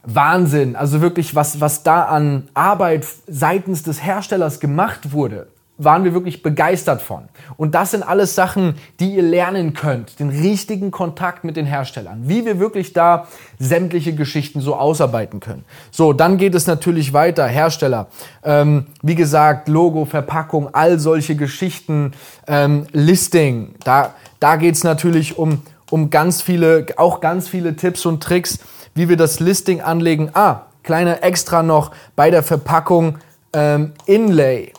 Wahnsinn. 0.04 0.75
Also 0.75 1.01
wirklich, 1.01 1.36
was, 1.36 1.60
was 1.60 1.84
da 1.84 2.04
an 2.04 2.48
Arbeit 2.54 3.06
seitens 3.27 3.84
des 3.84 4.01
Herstellers 4.04 4.60
gemacht 4.60 5.12
wurde 5.12 5.48
waren 5.77 6.03
wir 6.03 6.13
wirklich 6.13 6.41
begeistert 6.41 7.01
von. 7.01 7.24
Und 7.55 7.75
das 7.75 7.91
sind 7.91 8.03
alles 8.03 8.36
Sachen, 8.36 8.75
die 9.00 9.15
ihr 9.15 9.24
lernen 9.24 9.74
könnt. 9.74 10.19
Den 10.19 10.29
richtigen 10.29 10.91
Kontakt 10.91 11.43
mit 11.43 11.55
den 11.55 11.65
Herstellern. 11.65 12.24
Wie 12.27 12.46
wir 12.46 12.60
wirklich 12.60 12.93
da 12.93 13.27
sämtliche 13.60 14.15
Geschichten 14.15 14.60
so 14.60 14.75
ausarbeiten 14.75 15.39
können. 15.39 15.65
So, 15.91 16.13
dann 16.13 16.38
geht 16.38 16.55
es 16.55 16.65
natürlich 16.65 17.13
weiter. 17.13 17.46
Hersteller. 17.46 18.07
Ähm, 18.43 18.88
wie 19.03 19.15
gesagt, 19.15 19.67
Logo, 19.67 20.05
Verpackung, 20.05 20.74
all 20.74 21.00
solche 21.00 21.36
Geschichten. 21.36 22.13
Ähm, 22.48 22.88
Listing. 22.91 23.75
Da, 23.84 24.15
da 24.39 24.55
geht 24.55 24.75
es 24.75 24.84
natürlich 24.84 25.38
um, 25.38 25.62
um 25.91 26.10
ganz 26.10 26.41
viele, 26.41 26.88
auch 26.98 27.22
ganz 27.22 27.48
viele 27.48 27.75
Tipps 27.75 28.05
und 28.05 28.24
Tricks, 28.24 28.60
wie 28.96 29.10
wir 29.10 29.17
das 29.17 29.39
Listing 29.39 29.81
anlegen. 29.81 30.31
Ah, 30.34 30.63
kleiner 30.81 31.24
Extra 31.24 31.62
noch 31.62 31.91
bei 32.15 32.31
der 32.31 32.41
Verpackung. 32.41 33.19
Ähm, 33.53 33.93
Inlay 34.05 34.74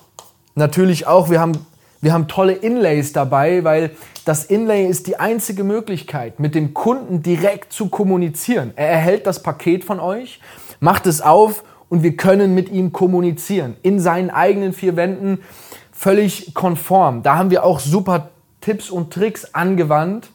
natürlich 0.58 1.06
auch, 1.06 1.30
wir 1.30 1.40
haben, 1.40 1.52
wir 2.00 2.12
haben 2.12 2.28
tolle 2.28 2.52
Inlays 2.52 3.12
dabei, 3.12 3.64
weil 3.64 3.92
das 4.24 4.44
Inlay 4.44 4.86
ist 4.86 5.06
die 5.06 5.18
einzige 5.18 5.64
Möglichkeit, 5.64 6.38
mit 6.38 6.54
dem 6.54 6.74
Kunden 6.74 7.22
direkt 7.22 7.72
zu 7.72 7.88
kommunizieren. 7.88 8.72
Er 8.76 8.88
erhält 8.90 9.26
das 9.26 9.42
Paket 9.42 9.84
von 9.84 9.98
euch, 10.00 10.40
macht 10.80 11.06
es 11.06 11.22
auf 11.22 11.64
und 11.88 12.02
wir 12.02 12.16
können 12.16 12.54
mit 12.54 12.68
ihm 12.68 12.92
kommunizieren. 12.92 13.76
In 13.82 14.00
seinen 14.00 14.28
eigenen 14.30 14.74
vier 14.74 14.96
Wänden 14.96 15.38
völlig 15.92 16.52
konform. 16.54 17.22
Da 17.22 17.36
haben 17.36 17.50
wir 17.50 17.64
auch 17.64 17.80
super 17.80 18.28
Tipps 18.60 18.90
und 18.90 19.12
Tricks 19.12 19.54
angewandt. 19.54 20.28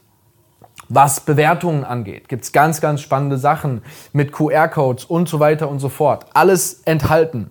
Was 0.90 1.22
Bewertungen 1.22 1.86
angeht, 1.86 2.28
gibt 2.28 2.44
es 2.44 2.52
ganz, 2.52 2.82
ganz 2.82 3.00
spannende 3.02 3.38
Sachen 3.38 3.84
mit 4.12 4.32
QR-Codes 4.32 5.06
und 5.06 5.30
so 5.30 5.40
weiter 5.40 5.70
und 5.70 5.80
so 5.80 5.90
fort. 5.90 6.26
Alles 6.34 6.82
enthalten. 6.86 7.50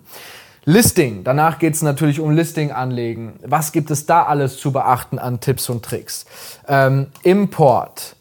Listing, 0.65 1.25
danach 1.25 1.59
geht 1.59 1.73
es 1.73 1.81
natürlich 1.81 2.21
um 2.21 2.31
Listing 2.31 2.71
anlegen. 2.71 3.33
Was 3.45 3.73
gibt 3.73 3.91
es 3.91 4.05
da 4.05 4.23
alles 4.23 4.57
zu 4.57 4.71
beachten 4.71 5.19
an 5.19 5.41
Tipps 5.41 5.69
und 5.69 5.83
Tricks? 5.83 6.25
Ähm, 6.69 7.07
Import. 7.23 8.15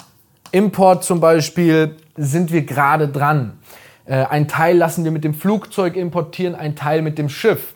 Import 0.50 1.04
zum 1.04 1.20
Beispiel 1.20 1.96
sind 2.16 2.52
wir 2.52 2.62
gerade 2.62 3.06
dran. 3.06 3.58
Äh, 4.06 4.24
ein 4.24 4.48
Teil 4.48 4.76
lassen 4.76 5.04
wir 5.04 5.12
mit 5.12 5.22
dem 5.22 5.34
Flugzeug 5.34 5.94
importieren, 5.94 6.56
ein 6.56 6.74
Teil 6.74 7.02
mit 7.02 7.16
dem 7.16 7.28
Schiff. 7.28 7.74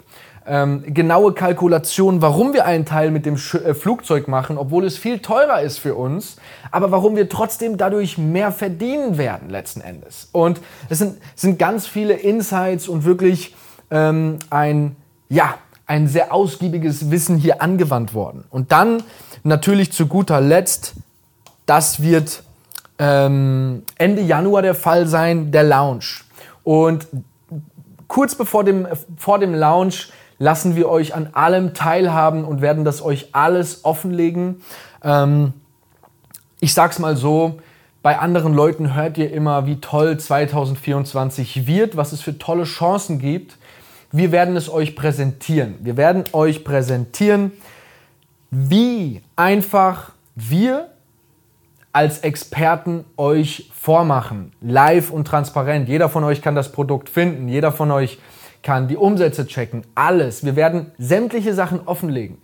Ähm, 0.49 0.82
genaue 0.92 1.32
Kalkulation, 1.32 2.20
warum 2.20 2.52
wir 2.52 2.66
einen 2.66 2.85
Teil 2.85 3.12
mit 3.12 3.25
dem 3.25 3.37
Sch 3.37 3.54
äh, 3.54 3.73
Flugzeug 3.73 4.26
machen, 4.26 4.58
obwohl 4.58 4.85
es 4.85 4.99
viel 4.99 5.20
teurer 5.20 5.61
ist 5.61 5.78
für 5.78 5.94
uns, 5.94 6.38
aber 6.73 6.90
warum 6.90 7.14
wir 7.14 7.28
trotzdem 7.28 7.76
dadurch 7.76 8.18
mehr 8.18 8.50
verdienen 8.50 9.16
werden 9.16 9.49
letzten 9.49 9.80
Endes. 9.80 10.28
Und 10.32 10.61
es 10.88 10.99
sind, 10.99 11.18
sind 11.37 11.58
ganz 11.58 11.87
viele 11.87 12.14
Insights 12.14 12.88
und 12.88 13.04
wirklich 13.04 13.54
ähm, 13.90 14.38
ein, 14.50 14.97
ja, 15.28 15.55
ein 15.87 16.09
sehr 16.09 16.33
ausgiebiges 16.33 17.11
Wissen 17.11 17.37
hier 17.37 17.62
angewandt 17.62 18.12
worden. 18.14 18.45
Und 18.50 18.73
dann 18.73 19.02
natürlich 19.45 19.93
zu 19.93 20.07
guter 20.07 20.40
Letzt, 20.40 20.95
das 21.64 22.02
wird 22.02 22.43
ähm, 22.99 23.83
Ende 23.97 24.23
Januar 24.23 24.62
der 24.62 24.75
Fall 24.75 25.07
sein, 25.07 25.52
der 25.52 25.62
Launch. 25.62 26.25
Und 26.64 27.07
kurz 28.09 28.35
bevor 28.35 28.64
dem, 28.64 28.87
vor 29.16 29.38
dem 29.38 29.55
Launch 29.55 30.11
lassen 30.38 30.76
wir 30.76 30.88
euch 30.88 31.14
an 31.14 31.31
allem 31.33 31.75
teilhaben 31.75 32.45
und 32.45 32.61
werden 32.61 32.85
das 32.85 33.02
euch 33.02 33.35
alles 33.35 33.85
offenlegen. 33.85 34.62
Ähm, 35.02 35.52
ich 36.61 36.75
sag's 36.75 36.99
mal 36.99 37.16
so, 37.16 37.59
bei 38.02 38.19
anderen 38.19 38.55
Leuten 38.55 38.95
hört 38.95 39.19
ihr 39.19 39.33
immer, 39.33 39.66
wie 39.66 39.81
toll 39.81 40.19
2024 40.19 41.66
wird, 41.66 41.97
was 41.97 42.12
es 42.12 42.21
für 42.21 42.38
tolle 42.38 42.64
Chancen 42.64 43.19
gibt. 43.19 43.57
Wir 44.13 44.33
werden 44.33 44.57
es 44.57 44.69
euch 44.69 44.97
präsentieren. 44.97 45.77
Wir 45.81 45.97
werden 45.97 46.25
euch 46.33 46.65
präsentieren, 46.65 47.53
wie 48.51 49.23
einfach 49.35 50.13
wir 50.35 50.91
als 51.93 52.19
Experten 52.21 53.05
euch 53.17 53.71
vormachen. 53.75 54.53
Live 54.61 55.11
und 55.11 55.27
transparent. 55.27 55.89
Jeder 55.89 56.09
von 56.09 56.25
euch 56.25 56.43
kann 56.43 56.55
das 56.55 56.71
Produkt 56.71 57.09
finden. 57.09 57.49
Jeder 57.49 57.73
von 57.73 57.91
euch 57.91 58.19
kann 58.63 58.89
die 58.89 58.97
Umsätze 58.97 59.47
checken. 59.47 59.83
Alles. 59.95 60.45
Wir 60.45 60.57
werden 60.57 60.93
sämtliche 60.99 61.55
Sachen 61.55 61.81
offenlegen. 61.87 62.39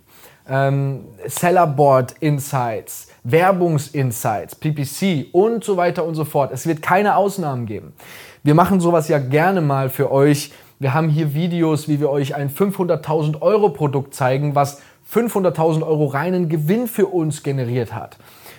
Ähm, 0.49 1.05
Sellerboard 1.27 2.15
Insights, 2.19 3.09
Werbungsinsights, 3.23 4.55
PPC 4.55 5.27
und 5.31 5.63
so 5.63 5.77
weiter 5.77 6.03
und 6.03 6.15
so 6.15 6.25
fort. 6.25 6.51
Es 6.51 6.65
wird 6.65 6.81
keine 6.81 7.15
Ausnahmen 7.15 7.65
geben. 7.65 7.93
Wir 8.41 8.55
machen 8.55 8.79
sowas 8.79 9.07
ja 9.07 9.19
gerne 9.19 9.61
mal 9.61 9.89
für 9.89 10.11
euch, 10.11 10.51
wir 10.83 10.93
haben 10.93 11.07
hier 11.07 11.33
Videos, 11.33 11.87
wie 11.87 12.01
wir 12.01 12.09
euch 12.09 12.35
ein 12.35 12.49
500.000 12.49 13.41
Euro 13.41 13.69
Produkt 13.69 14.13
zeigen, 14.13 14.53
was 14.53 14.81
500.000 15.09 15.81
Euro 15.81 16.07
reinen 16.07 16.49
Gewinn 16.49 16.87
für 16.87 17.07
uns 17.07 17.41
generiert 17.41 17.95
hat. 17.95 18.17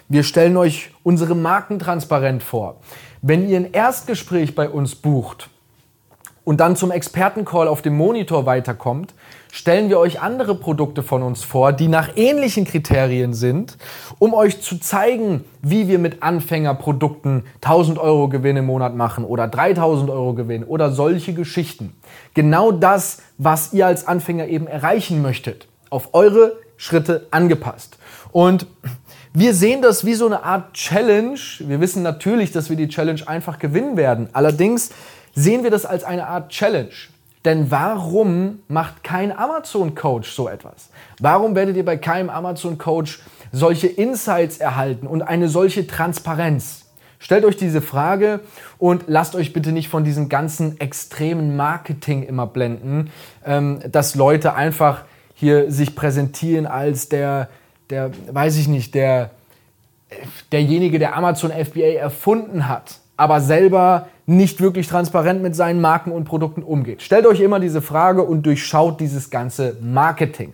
Wir 0.09 0.23
stellen 0.23 0.57
euch 0.57 0.91
unsere 1.03 1.35
Marken 1.35 1.79
transparent 1.79 2.43
vor. 2.43 2.81
Wenn 3.21 3.47
ihr 3.47 3.59
ein 3.59 3.73
Erstgespräch 3.73 4.55
bei 4.55 4.71
uns 4.71 4.95
bucht 4.95 5.51
und 6.45 6.61
dann 6.61 6.77
zum 6.77 6.91
Expertencall 6.91 7.69
auf 7.69 7.83
dem 7.83 7.95
Monitor 7.95 8.47
weiterkommt, 8.47 9.13
stellen 9.55 9.89
wir 9.89 10.01
euch 10.01 10.21
andere 10.21 10.57
Produkte 10.57 11.05
von 11.05 11.23
uns 11.23 11.45
vor, 11.45 11.73
die 11.73 11.87
nach 11.87 12.17
ähnlichen 12.17 12.65
Kriterien 12.65 13.35
sind, 13.35 13.79
um 14.19 14.35
euch 14.35 14.61
zu 14.61 14.81
zeigen, 14.81 15.45
wie 15.63 15.87
wir 15.87 16.01
mit 16.01 16.25
Anfängerprodukten 16.25 17.45
1000 17.63 18.01
Euro 18.01 18.29
Gewinn 18.29 18.57
im 18.57 18.67
Monat 18.67 18.97
machen 18.97 19.25
oder 19.25 19.47
3000 19.47 20.11
Euro 20.11 20.35
Gewinn 20.35 20.65
oder 20.65 20.91
solche 20.91 21.35
Geschichten. 21.35 21.95
Genau 22.35 22.73
das, 22.73 23.23
was 23.39 23.73
ihr 23.73 23.87
als 23.87 24.09
Anfänger 24.09 24.49
eben 24.49 24.67
erreichen 24.67 25.23
möchtet, 25.23 25.69
auf 25.89 26.15
eure 26.15 26.55
Schritte 26.77 27.29
angepasst. 27.31 27.99
Und 28.33 28.67
wir 29.33 29.55
sehen 29.55 29.83
das 29.83 30.05
wie 30.05 30.15
so 30.15 30.27
eine 30.27 30.43
Art 30.43 30.75
Challenge. 30.75 31.39
Wir 31.61 31.81
wissen 31.81 32.03
natürlich, 32.03 32.51
dass 32.51 32.71
wir 32.71 32.77
die 32.77 32.89
Challenge 32.89 33.21
einfach 33.29 33.61
gewinnen 33.61 33.97
werden. 33.97 34.31
Allerdings 34.33 34.91
sehen 35.33 35.63
wir 35.63 35.71
das 35.71 35.87
als 35.87 36.03
eine 36.03 36.27
Art 36.27 36.49
Challenge. 36.49 36.91
Denn 37.45 37.71
warum 37.71 38.61
macht 38.69 39.05
kein 39.05 39.37
Amazon-Coach 39.37 40.31
so 40.31 40.49
etwas? 40.49 40.89
Warum 41.21 41.55
werdet 41.55 41.77
ihr 41.77 41.85
bei 41.85 41.97
keinem 41.97 42.31
Amazon-Coach 42.31 43.21
solche 43.53 43.87
Insights 43.87 44.59
erhalten 44.59 45.07
und 45.07 45.23
eine 45.23 45.49
solche 45.49 45.87
Transparenz? 45.87 46.87
Stellt 47.19 47.45
euch 47.45 47.57
diese 47.57 47.81
Frage 47.81 48.41
und 48.79 49.05
lasst 49.07 49.35
euch 49.35 49.53
bitte 49.53 49.73
nicht 49.73 49.89
von 49.89 50.05
diesem 50.05 50.29
ganzen 50.29 50.81
extremen 50.81 51.57
Marketing 51.57 52.23
immer 52.23 52.47
blenden, 52.47 53.11
ähm, 53.47 53.81
dass 53.91 54.15
Leute 54.15 54.55
einfach 54.55 55.05
hier 55.35 55.71
sich 55.71 55.95
präsentieren 55.95 56.67
als 56.67 57.09
der, 57.09 57.49
der, 57.91 58.11
weiß 58.31 58.57
ich 58.57 58.69
nicht, 58.69 58.95
der, 58.95 59.31
derjenige, 60.53 60.99
der 60.99 61.17
Amazon 61.17 61.51
FBA 61.51 61.95
erfunden 61.99 62.69
hat, 62.69 63.01
aber 63.17 63.41
selber 63.41 64.09
nicht 64.27 64.61
wirklich 64.61 64.89
transparent 64.89 65.43
mit 65.43 65.55
seinen 65.55 65.81
Marken 65.81 66.13
und 66.13 66.25
Produkten 66.25 66.63
umgeht. 66.63 67.03
Stellt 67.03 67.27
euch 67.27 67.41
immer 67.41 67.61
diese 67.61 67.83
Frage 67.83 68.23
und 68.23 68.45
durchschaut 68.47 69.01
dieses 69.01 69.31
ganze 69.31 69.77
Marketing. 69.81 70.53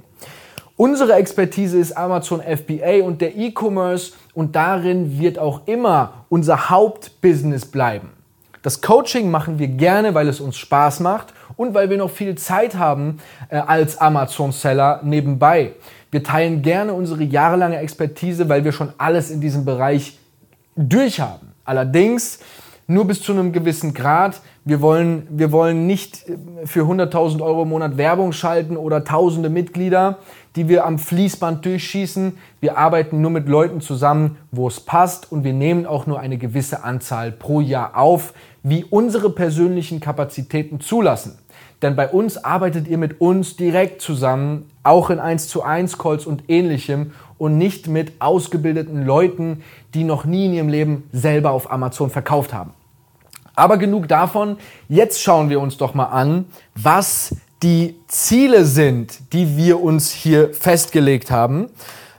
Unsere 0.76 1.12
Expertise 1.12 1.78
ist 1.78 1.96
Amazon 1.96 2.40
FBA 2.40 3.04
und 3.04 3.20
der 3.20 3.36
E-Commerce 3.36 4.12
und 4.34 4.56
darin 4.56 5.20
wird 5.20 5.38
auch 5.38 5.66
immer 5.66 6.24
unser 6.30 6.70
Hauptbusiness 6.70 7.66
bleiben. 7.66 8.10
Das 8.62 8.80
Coaching 8.80 9.30
machen 9.30 9.58
wir 9.58 9.68
gerne, 9.68 10.14
weil 10.14 10.28
es 10.28 10.40
uns 10.40 10.56
Spaß 10.56 11.00
macht 11.00 11.32
und 11.56 11.74
weil 11.74 11.90
wir 11.90 11.98
noch 11.98 12.10
viel 12.10 12.34
Zeit 12.36 12.76
haben 12.76 13.18
äh, 13.48 13.56
als 13.56 13.98
Amazon-Seller 13.98 15.00
nebenbei. 15.02 15.72
Wir 16.10 16.24
teilen 16.24 16.62
gerne 16.62 16.92
unsere 16.92 17.22
jahrelange 17.22 17.78
Expertise, 17.78 18.48
weil 18.48 18.64
wir 18.64 18.72
schon 18.72 18.92
alles 18.98 19.30
in 19.30 19.40
diesem 19.40 19.64
Bereich 19.64 20.18
durchhaben. 20.76 21.52
Allerdings 21.64 22.40
nur 22.90 23.06
bis 23.06 23.23
zu 23.23 23.32
einem 23.32 23.52
gewissen 23.52 23.94
Grad. 23.94 24.40
Wir 24.64 24.80
wollen, 24.80 25.26
wir 25.30 25.52
wollen 25.52 25.87
nicht 25.87 26.28
äh, 26.28 26.66
für 26.66 26.82
100.000 26.82 27.40
Euro 27.40 27.62
im 27.62 27.68
Monat 27.68 27.97
Werbung 27.97 28.32
schalten 28.32 28.76
oder 28.76 29.04
tausende 29.04 29.49
Mitglieder, 29.49 30.18
die 30.56 30.68
wir 30.68 30.85
am 30.85 30.99
Fließband 30.99 31.64
durchschießen. 31.64 32.37
Wir 32.61 32.76
arbeiten 32.76 33.20
nur 33.20 33.30
mit 33.30 33.49
Leuten 33.49 33.80
zusammen, 33.80 34.38
wo 34.50 34.66
es 34.66 34.80
passt 34.80 35.30
und 35.30 35.44
wir 35.44 35.52
nehmen 35.52 35.87
auch 35.87 36.06
nur 36.06 36.18
eine 36.18 36.37
gewisse 36.37 36.82
Anzahl 36.82 37.30
pro 37.30 37.61
Jahr 37.61 37.97
auf, 37.97 38.35
wie 38.64 38.85
unsere 38.85 39.30
persönlichen 39.30 40.00
Kapazitäten 40.00 40.80
zulassen. 40.80 41.38
Denn 41.82 41.97
bei 41.97 42.09
uns 42.09 42.37
arbeitet 42.37 42.88
ihr 42.88 42.99
mit 42.99 43.20
uns 43.20 43.56
direkt 43.56 44.02
zusammen, 44.02 44.68
auch 44.82 45.11
in 45.11 45.20
1 45.20 45.49
zu 45.49 45.62
1 45.62 45.97
Calls 45.97 46.26
und 46.26 46.42
ähnlichem 46.49 47.12
und 47.38 47.56
nicht 47.56 47.87
mit 47.87 48.20
ausgebildeten 48.20 49.06
Leuten, 49.06 49.62
die 49.94 50.04
noch 50.04 50.25
nie 50.25 50.47
in 50.47 50.52
ihrem 50.52 50.68
Leben 50.68 51.09
selber 51.12 51.52
auf 51.52 51.73
Amazon 51.73 52.11
verkauft 52.11 52.52
haben. 52.52 52.73
Aber 53.60 53.76
genug 53.76 54.08
davon. 54.08 54.56
Jetzt 54.88 55.20
schauen 55.20 55.50
wir 55.50 55.60
uns 55.60 55.76
doch 55.76 55.92
mal 55.92 56.06
an, 56.06 56.46
was 56.74 57.36
die 57.62 57.94
Ziele 58.08 58.64
sind, 58.64 59.34
die 59.34 59.58
wir 59.58 59.82
uns 59.82 60.10
hier 60.10 60.54
festgelegt 60.54 61.30
haben. 61.30 61.68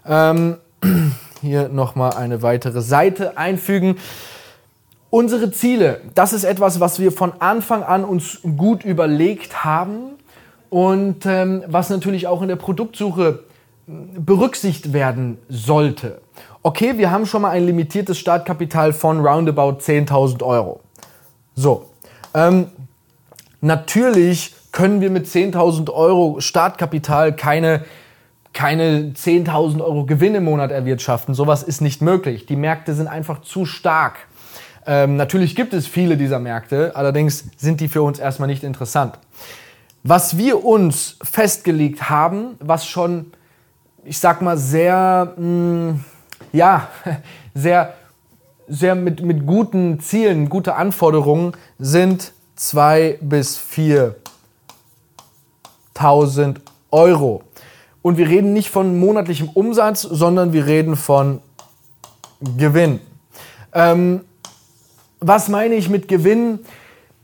Ähm, 0.06 0.58
hier 1.42 1.68
nochmal 1.70 2.14
eine 2.14 2.44
weitere 2.44 2.84
Seite 2.84 3.40
einfügen. 3.40 3.96
Unsere 5.10 5.52
Ziele, 5.52 6.02
das 6.14 6.32
ist 6.32 6.44
etwas, 6.44 6.80
was 6.80 7.00
wir 7.00 7.12
von 7.12 7.34
Anfang 7.40 7.82
an 7.82 8.06
uns 8.06 8.42
gut 8.56 8.86
überlegt 8.86 9.64
haben 9.66 10.12
und 10.70 11.26
ähm, 11.26 11.64
was 11.66 11.90
natürlich 11.90 12.28
auch 12.28 12.44
in 12.44 12.50
der 12.50 12.56
Produktsuche 12.56 13.40
berücksichtigt 13.88 14.94
werden 14.94 15.40
sollte. 15.50 16.22
Okay, 16.62 17.00
wir 17.00 17.10
haben 17.10 17.26
schon 17.26 17.42
mal 17.42 17.50
ein 17.50 17.66
limitiertes 17.66 18.20
Startkapital 18.20 18.94
von 18.94 19.26
roundabout 19.26 19.80
10.000 19.80 20.44
Euro. 20.44 20.82
So, 21.56 21.90
ähm, 22.34 22.68
natürlich 23.62 24.56
können 24.72 25.02
wir 25.02 25.10
mit 25.10 25.28
10.000 25.28 25.92
Euro 25.92 26.40
Startkapital 26.40 27.36
keine, 27.36 27.84
keine 28.54 29.14
10.000 29.14 29.84
Euro 29.84 30.06
Gewinn 30.06 30.36
im 30.36 30.46
Monat 30.46 30.72
erwirtschaften. 30.72 31.34
Sowas 31.34 31.64
ist 31.64 31.82
nicht 31.82 32.02
möglich. 32.02 32.46
Die 32.46 32.56
Märkte 32.56 32.94
sind 32.94 33.08
einfach 33.08 33.42
zu 33.42 33.66
stark. 33.66 34.28
Ähm, 34.86 35.16
natürlich 35.16 35.56
gibt 35.56 35.74
es 35.74 35.88
viele 35.88 36.18
dieser 36.18 36.40
Märkte, 36.40 36.96
allerdings 36.96 37.46
sind 37.58 37.82
die 37.82 37.88
für 37.88 38.02
uns 38.02 38.18
erstmal 38.18 38.48
nicht 38.48 38.64
interessant. 38.64 39.20
Was 40.04 40.38
wir 40.38 40.66
uns 40.66 41.18
festgelegt 41.22 42.10
haben, 42.10 42.56
was 42.60 42.88
schon, 42.88 43.32
ich 44.04 44.18
sag 44.18 44.42
mal, 44.42 44.58
sehr, 44.58 45.34
mh, 45.38 45.92
mm, 45.92 46.06
ja, 46.54 46.88
sehr 47.54 47.94
sehr 48.68 48.96
mit, 48.96 49.22
mit 49.22 49.46
guten 49.46 50.00
Zielen, 50.00 50.50
gute 50.50 50.74
Anforderungen 50.76 51.52
sind 51.78 52.34
2 52.56 53.20
bis 53.22 53.60
4.000 53.60 56.56
Euro. 56.92 57.44
Und 58.02 58.18
wir 58.18 58.28
reden 58.28 58.54
nicht 58.54 58.70
von 58.70 59.00
monatlichem 59.00 59.50
Umsatz, 59.50 60.02
sondern 60.02 60.54
wir 60.54 60.66
reden 60.66 60.96
von 60.96 61.42
Gewinn. 62.58 63.00
Ähm, 63.74 64.22
was 65.20 65.50
meine 65.50 65.76
ich 65.76 65.90
mit 65.90 66.08
Gewinn? 66.08 66.60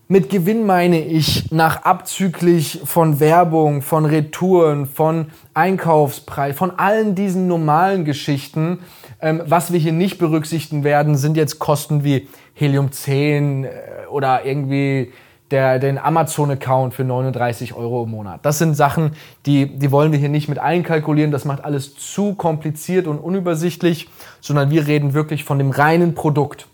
Mit 0.10 0.30
Gewinn 0.30 0.66
meine 0.66 1.04
ich 1.04 1.52
nach 1.52 1.84
abzüglich 1.84 2.80
von 2.86 3.20
Werbung, 3.20 3.82
von 3.82 4.06
Retouren, 4.06 4.86
von 4.86 5.26
Einkaufspreis, 5.54 6.56
von 6.56 6.72
allen 6.80 7.14
diesen 7.14 7.50
normalen 7.50 8.06
Geschichten. 8.06 8.80
Ähm, 9.20 9.42
was 9.46 9.74
wir 9.74 9.80
hier 9.82 9.92
nicht 9.92 10.18
berücksichtigen 10.18 10.86
werden, 10.86 11.18
sind 11.18 11.36
jetzt 11.36 11.60
Kosten 11.60 12.06
wie 12.06 12.30
Helium 12.54 12.94
10 12.94 13.66
äh, 13.66 13.70
oder 14.10 14.46
irgendwie 14.46 15.12
der, 15.52 15.78
den 15.78 15.98
Amazon-Account 15.98 16.94
für 16.94 17.04
39 17.04 17.74
Euro 17.74 18.06
im 18.06 18.12
Monat. 18.12 18.46
Das 18.46 18.60
sind 18.60 18.76
Sachen, 18.76 19.12
die, 19.46 19.78
die 19.78 19.92
wollen 19.92 20.14
wir 20.14 20.20
hier 20.20 20.30
nicht 20.30 20.48
mit 20.48 20.60
einkalkulieren. 20.60 21.32
Das 21.32 21.44
macht 21.44 21.66
alles 21.66 21.96
zu 21.98 22.34
kompliziert 22.34 23.08
und 23.08 23.20
unübersichtlich, 23.20 24.08
sondern 24.40 24.70
wir 24.70 24.88
reden 24.88 25.14
wirklich 25.14 25.44
von 25.44 25.58
dem 25.58 25.72
reinen 25.72 26.16
Produkt. 26.16 26.68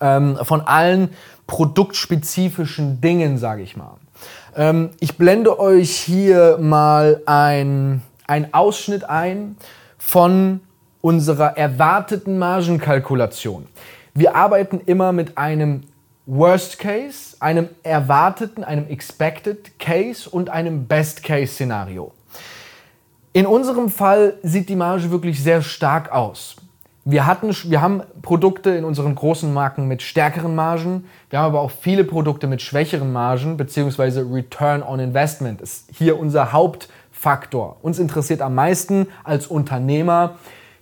Ähm, 0.00 0.38
von 0.42 0.60
allen 0.60 1.10
produktspezifischen 1.48 3.00
Dingen, 3.00 3.38
sage 3.38 3.62
ich 3.62 3.76
mal. 3.76 3.96
Ähm, 4.54 4.90
ich 5.00 5.18
blende 5.18 5.58
euch 5.58 5.90
hier 5.90 6.58
mal 6.60 7.22
ein, 7.26 8.02
ein 8.28 8.54
Ausschnitt 8.54 9.02
ein 9.02 9.56
von 9.96 10.60
unserer 11.00 11.56
erwarteten 11.56 12.38
Margenkalkulation. 12.38 13.66
Wir 14.14 14.36
arbeiten 14.36 14.80
immer 14.86 15.12
mit 15.12 15.36
einem 15.38 15.82
Worst 16.26 16.78
Case, 16.78 17.36
einem 17.40 17.70
erwarteten, 17.82 18.62
einem 18.62 18.86
Expected 18.88 19.78
Case 19.78 20.28
und 20.28 20.50
einem 20.50 20.86
Best 20.86 21.22
Case 21.22 21.54
Szenario. 21.54 22.12
In 23.32 23.46
unserem 23.46 23.88
Fall 23.88 24.34
sieht 24.42 24.68
die 24.68 24.76
Marge 24.76 25.10
wirklich 25.10 25.42
sehr 25.42 25.62
stark 25.62 26.12
aus. 26.12 26.56
Wir, 27.10 27.24
hatten, 27.24 27.56
wir 27.70 27.80
haben 27.80 28.02
Produkte 28.20 28.68
in 28.68 28.84
unseren 28.84 29.14
großen 29.14 29.50
Marken 29.50 29.88
mit 29.88 30.02
stärkeren 30.02 30.54
Margen. 30.54 31.06
Wir 31.30 31.38
haben 31.38 31.46
aber 31.46 31.60
auch 31.60 31.70
viele 31.70 32.04
Produkte 32.04 32.46
mit 32.46 32.60
schwächeren 32.60 33.10
Margen, 33.14 33.56
beziehungsweise 33.56 34.30
Return 34.30 34.82
on 34.82 35.00
Investment 35.00 35.62
ist 35.62 35.86
hier 35.90 36.18
unser 36.18 36.52
Hauptfaktor. 36.52 37.78
Uns 37.80 37.98
interessiert 37.98 38.42
am 38.42 38.54
meisten 38.54 39.06
als 39.24 39.46
Unternehmer 39.46 40.36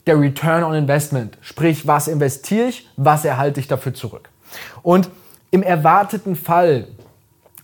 der 0.09 0.21
Return 0.21 0.65
on 0.65 0.75
Investment. 0.75 1.39
Sprich, 1.43 1.87
was 1.87 2.09
investiere 2.09 2.71
ich, 2.71 2.89
was 2.97 3.25
erhalte 3.25 3.61
ich 3.61 3.69
dafür 3.69 3.95
zurück. 3.95 4.29
Und 4.83 5.09
im 5.53 5.63
erwarteten 5.63 6.35
Fall 6.35 6.89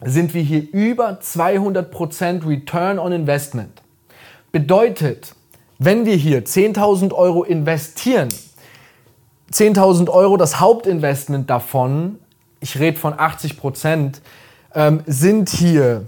sind 0.05 0.35
wir 0.35 0.43
hier 0.43 0.73
über 0.73 1.19
200% 1.21 2.47
Return 2.47 3.01
on 3.01 3.11
Investment. 3.11 3.83
Bedeutet, 4.53 5.35
wenn 5.81 6.07
wir 6.07 6.15
hier 6.15 6.45
10.000 6.45 7.13
Euro 7.13 7.43
investieren, 7.43 8.29
10.000 9.53 10.09
Euro, 10.09 10.37
das 10.37 10.61
Hauptinvestment 10.61 11.51
davon, 11.51 12.19
ich 12.61 12.79
rede 12.79 12.99
von 12.99 13.19
80 13.19 13.59
Prozent, 13.59 14.23
ähm, 14.75 15.03
sind 15.07 15.51
hier 15.51 16.07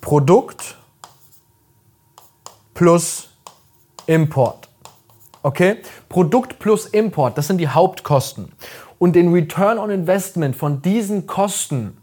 Produkt 0.00 0.76
plus 2.74 3.30
Import. 4.06 4.68
Okay? 5.42 5.76
Produkt 6.08 6.58
plus 6.58 6.86
Import, 6.86 7.38
das 7.38 7.46
sind 7.46 7.58
die 7.58 7.68
Hauptkosten. 7.68 8.52
Und 8.98 9.16
den 9.16 9.32
Return 9.32 9.78
on 9.78 9.90
Investment 9.90 10.56
von 10.56 10.82
diesen 10.82 11.26
Kosten 11.26 11.96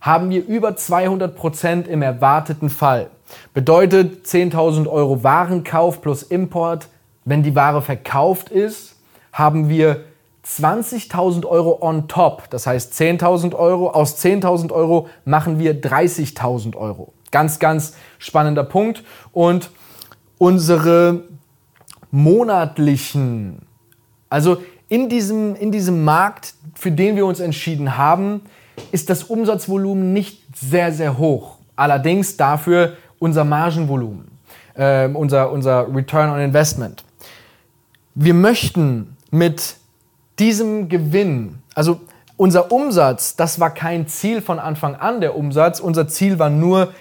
haben 0.00 0.30
wir 0.30 0.46
über 0.46 0.76
200 0.76 1.36
Prozent 1.36 1.88
im 1.88 2.02
erwarteten 2.02 2.68
Fall. 2.68 3.10
Bedeutet 3.54 4.26
10.000 4.26 4.88
Euro 4.88 5.22
Warenkauf 5.22 6.02
plus 6.02 6.22
Import. 6.22 6.88
Wenn 7.24 7.42
die 7.42 7.54
Ware 7.54 7.80
verkauft 7.80 8.50
ist, 8.50 8.93
haben 9.34 9.68
wir 9.68 10.04
20.000 10.46 11.44
Euro 11.44 11.78
on 11.80 12.08
top. 12.08 12.48
Das 12.50 12.66
heißt 12.66 12.94
10.000 12.94 13.54
Euro. 13.54 13.90
Aus 13.90 14.24
10.000 14.24 14.72
Euro 14.72 15.08
machen 15.24 15.58
wir 15.58 15.82
30.000 15.82 16.76
Euro. 16.76 17.12
Ganz, 17.30 17.58
ganz 17.58 17.94
spannender 18.18 18.64
Punkt. 18.64 19.02
Und 19.32 19.70
unsere 20.38 21.24
monatlichen, 22.10 23.62
also 24.30 24.58
in 24.88 25.08
diesem, 25.08 25.56
in 25.56 25.72
diesem 25.72 26.04
Markt, 26.04 26.54
für 26.74 26.92
den 26.92 27.16
wir 27.16 27.26
uns 27.26 27.40
entschieden 27.40 27.96
haben, 27.96 28.42
ist 28.92 29.10
das 29.10 29.24
Umsatzvolumen 29.24 30.12
nicht 30.12 30.42
sehr, 30.54 30.92
sehr 30.92 31.18
hoch. 31.18 31.56
Allerdings 31.74 32.36
dafür 32.36 32.96
unser 33.18 33.44
Margenvolumen, 33.44 34.30
äh, 34.74 35.08
unser, 35.08 35.50
unser 35.50 35.92
Return 35.92 36.30
on 36.30 36.38
Investment. 36.38 37.04
Wir 38.14 38.34
möchten 38.34 39.13
mit 39.34 39.74
diesem 40.38 40.88
Gewinn, 40.88 41.58
also 41.74 42.00
unser 42.36 42.70
Umsatz, 42.70 43.34
das 43.34 43.58
war 43.58 43.70
kein 43.70 44.06
Ziel 44.06 44.40
von 44.40 44.60
Anfang 44.60 44.94
an, 44.94 45.20
der 45.20 45.36
Umsatz. 45.36 45.80
Unser 45.80 46.06
Ziel 46.06 46.38
war 46.38 46.50
nur, 46.50 46.92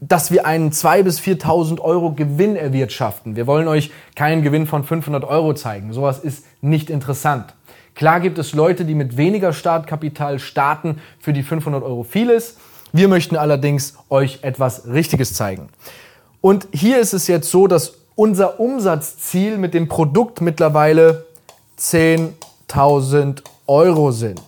dass 0.00 0.30
wir 0.30 0.46
einen 0.46 0.70
2.000 0.70 1.02
bis 1.02 1.20
4.000 1.20 1.80
Euro 1.80 2.12
Gewinn 2.12 2.56
erwirtschaften. 2.56 3.36
Wir 3.36 3.46
wollen 3.46 3.68
euch 3.68 3.90
keinen 4.16 4.42
Gewinn 4.42 4.66
von 4.66 4.84
500 4.84 5.24
Euro 5.24 5.52
zeigen. 5.52 5.92
Sowas 5.92 6.18
ist 6.18 6.46
nicht 6.62 6.88
interessant. 6.88 7.54
Klar 7.94 8.20
gibt 8.20 8.38
es 8.38 8.54
Leute, 8.54 8.86
die 8.86 8.94
mit 8.94 9.18
weniger 9.18 9.52
Startkapital 9.52 10.38
starten, 10.38 10.96
für 11.20 11.34
die 11.34 11.42
500 11.42 11.82
Euro 11.82 12.04
vieles. 12.04 12.56
Wir 12.94 13.08
möchten 13.08 13.36
allerdings 13.36 13.98
euch 14.08 14.38
etwas 14.42 14.86
Richtiges 14.86 15.34
zeigen. 15.34 15.68
Und 16.40 16.68
hier 16.72 17.00
ist 17.00 17.12
es 17.12 17.26
jetzt 17.26 17.50
so, 17.50 17.66
dass 17.66 17.98
unser 18.14 18.60
Umsatzziel 18.60 19.58
mit 19.58 19.74
dem 19.74 19.88
Produkt 19.88 20.40
mittlerweile 20.40 21.26
10.000 21.78 23.42
Euro 23.66 24.10
sind. 24.10 24.42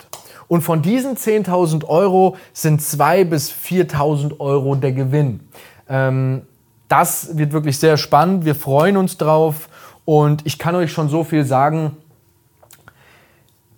Und 0.49 0.63
von 0.63 0.83
diesen 0.83 1.17
10.000 1.17 1.85
Euro 1.87 2.37
sind 2.53 2.81
2.000 2.81 3.25
bis 3.25 3.51
4.000 3.51 4.41
Euro 4.41 4.75
der 4.75 4.93
Gewinn. 4.93 5.41
Ähm, 5.89 6.43
das 6.89 7.37
wird 7.37 7.53
wirklich 7.53 7.79
sehr 7.79 7.97
spannend. 7.97 8.45
Wir 8.45 8.55
freuen 8.55 8.97
uns 8.97 9.17
drauf. 9.17 9.69
Und 10.05 10.47
ich 10.47 10.59
kann 10.59 10.75
euch 10.75 10.93
schon 10.93 11.09
so 11.09 11.25
viel 11.25 11.45
sagen. 11.45 11.97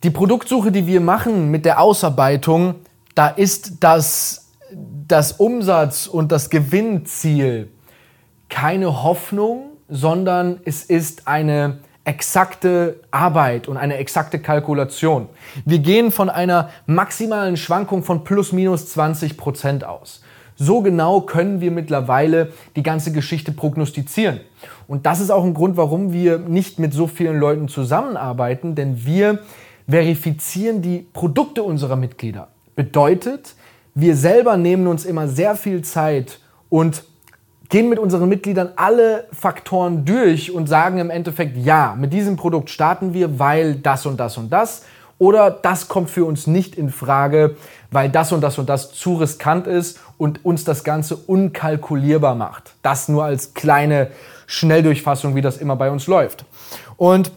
Die 0.02 0.10
Produktsuche, 0.10 0.72
die 0.72 0.86
wir 0.86 1.00
machen 1.00 1.50
mit 1.50 1.64
der 1.64 1.80
Ausarbeitung, 1.80 2.74
da 3.14 3.28
ist 3.28 3.74
das, 3.80 4.50
das 5.08 5.32
Umsatz- 5.32 6.06
und 6.06 6.32
das 6.32 6.50
Gewinnziel 6.50 7.70
keine 8.48 9.02
Hoffnung, 9.02 9.70
sondern 9.88 10.60
es 10.64 10.84
ist 10.84 11.26
eine 11.26 11.78
exakte 12.06 13.00
Arbeit 13.10 13.66
und 13.66 13.76
eine 13.76 13.96
exakte 13.96 14.38
Kalkulation. 14.38 15.28
Wir 15.64 15.80
gehen 15.80 16.12
von 16.12 16.30
einer 16.30 16.70
maximalen 16.86 17.56
Schwankung 17.56 18.04
von 18.04 18.22
plus 18.22 18.52
minus 18.52 18.88
20 18.90 19.36
Prozent 19.36 19.84
aus. 19.84 20.22
So 20.54 20.80
genau 20.80 21.20
können 21.20 21.60
wir 21.60 21.70
mittlerweile 21.70 22.52
die 22.76 22.84
ganze 22.84 23.12
Geschichte 23.12 23.52
prognostizieren. 23.52 24.40
Und 24.86 25.04
das 25.04 25.20
ist 25.20 25.30
auch 25.30 25.44
ein 25.44 25.52
Grund, 25.52 25.76
warum 25.76 26.12
wir 26.12 26.38
nicht 26.38 26.78
mit 26.78 26.94
so 26.94 27.08
vielen 27.08 27.38
Leuten 27.38 27.68
zusammenarbeiten, 27.68 28.74
denn 28.74 29.04
wir 29.04 29.40
verifizieren 29.88 30.82
die 30.82 31.06
Produkte 31.12 31.64
unserer 31.64 31.96
Mitglieder. 31.96 32.48
Bedeutet, 32.76 33.54
wir 33.94 34.16
selber 34.16 34.56
nehmen 34.56 34.86
uns 34.86 35.04
immer 35.04 35.26
sehr 35.26 35.56
viel 35.56 35.82
Zeit 35.82 36.38
und 36.68 37.04
gehen 37.68 37.88
mit 37.88 37.98
unseren 37.98 38.28
Mitgliedern 38.28 38.70
alle 38.76 39.26
Faktoren 39.32 40.04
durch 40.04 40.50
und 40.50 40.68
sagen 40.68 40.98
im 40.98 41.10
Endeffekt, 41.10 41.56
ja, 41.56 41.94
mit 41.98 42.12
diesem 42.12 42.36
Produkt 42.36 42.70
starten 42.70 43.14
wir, 43.14 43.38
weil 43.38 43.76
das 43.76 44.06
und 44.06 44.18
das 44.18 44.36
und 44.36 44.50
das. 44.50 44.82
Oder 45.18 45.50
das 45.50 45.88
kommt 45.88 46.10
für 46.10 46.24
uns 46.26 46.46
nicht 46.46 46.74
in 46.74 46.90
Frage, 46.90 47.56
weil 47.90 48.10
das 48.10 48.32
und 48.32 48.42
das 48.42 48.58
und 48.58 48.68
das 48.68 48.92
zu 48.92 49.16
riskant 49.16 49.66
ist 49.66 49.98
und 50.18 50.44
uns 50.44 50.64
das 50.64 50.84
Ganze 50.84 51.16
unkalkulierbar 51.16 52.34
macht. 52.34 52.74
Das 52.82 53.08
nur 53.08 53.24
als 53.24 53.54
kleine 53.54 54.10
Schnelldurchfassung, 54.46 55.34
wie 55.34 55.40
das 55.40 55.56
immer 55.56 55.76
bei 55.76 55.90
uns 55.90 56.06
läuft. 56.06 56.44
Und 56.96 57.32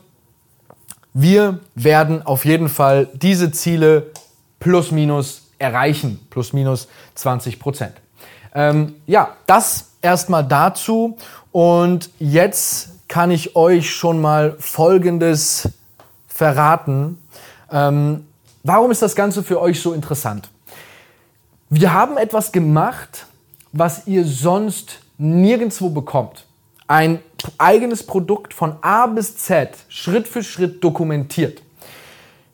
wir 1.13 1.59
werden 1.73 2.25
auf 2.25 2.45
jeden 2.45 2.69
Fall 2.69 3.07
diese 3.13 3.51
Ziele 3.51 4.07
plus 4.59 4.91
minus 4.91 5.49
erreichen, 5.57 6.19
plus 6.29 6.53
minus 6.53 6.87
20 7.15 7.59
Prozent. 7.59 7.93
Ähm, 8.53 8.95
ja, 9.07 9.35
das 9.45 9.88
erstmal 10.01 10.45
dazu. 10.45 11.17
Und 11.51 12.09
jetzt 12.19 13.07
kann 13.07 13.31
ich 13.31 13.55
euch 13.55 13.89
schon 13.89 14.21
mal 14.21 14.55
Folgendes 14.59 15.69
verraten. 16.27 17.17
Ähm, 17.71 18.25
warum 18.63 18.91
ist 18.91 19.01
das 19.01 19.15
Ganze 19.15 19.43
für 19.43 19.59
euch 19.59 19.81
so 19.81 19.93
interessant? 19.93 20.49
Wir 21.69 21.93
haben 21.93 22.17
etwas 22.17 22.51
gemacht, 22.51 23.27
was 23.71 24.07
ihr 24.07 24.25
sonst 24.25 24.99
nirgendwo 25.17 25.89
bekommt. 25.89 26.45
Ein 26.87 27.19
eigenes 27.57 28.03
Produkt 28.03 28.53
von 28.53 28.77
A 28.81 29.05
bis 29.05 29.37
Z, 29.37 29.77
Schritt 29.87 30.27
für 30.27 30.43
Schritt 30.43 30.83
dokumentiert. 30.83 31.61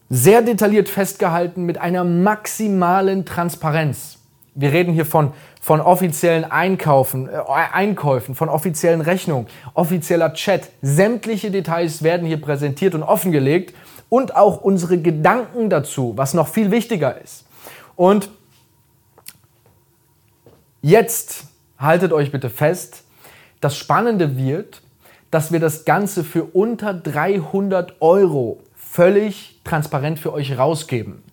Sehr 0.09 0.41
detailliert 0.41 0.89
festgehalten 0.89 1.63
mit 1.63 1.77
einer 1.77 2.03
maximalen 2.03 3.25
Transparenz. 3.25 4.17
Wir 4.53 4.71
reden 4.71 4.93
hier 4.93 5.05
von, 5.05 5.33
von 5.65 5.81
offiziellen 5.81 6.43
Einkaufen, 6.43 7.27
äh, 7.27 7.39
Einkäufen, 7.49 8.35
von 8.35 8.49
offiziellen 8.49 9.01
Rechnungen, 9.01 9.47
offizieller 9.73 10.31
Chat. 10.35 10.69
Sämtliche 10.83 11.49
Details 11.49 12.03
werden 12.03 12.27
hier 12.27 12.39
präsentiert 12.39 12.93
und 12.93 13.01
offengelegt 13.01 13.73
und 14.07 14.35
auch 14.35 14.61
unsere 14.61 14.99
Gedanken 15.01 15.71
dazu, 15.71 16.13
was 16.17 16.35
noch 16.35 16.49
viel 16.49 16.69
wichtiger 16.69 17.19
ist. 17.19 17.47
Und 17.95 18.29
jetzt 20.83 21.45
haltet 21.79 22.13
euch 22.13 22.31
bitte 22.31 22.51
fest, 22.51 23.03
das 23.59 23.75
Spannende 23.75 24.37
wird, 24.37 24.83
dass 25.31 25.51
wir 25.51 25.59
das 25.59 25.83
Ganze 25.83 26.23
für 26.23 26.43
unter 26.43 26.93
300 26.93 28.03
Euro 28.03 28.59
völlig 28.75 29.61
transparent 29.63 30.19
für 30.19 30.31
euch 30.31 30.59
rausgeben. 30.59 31.24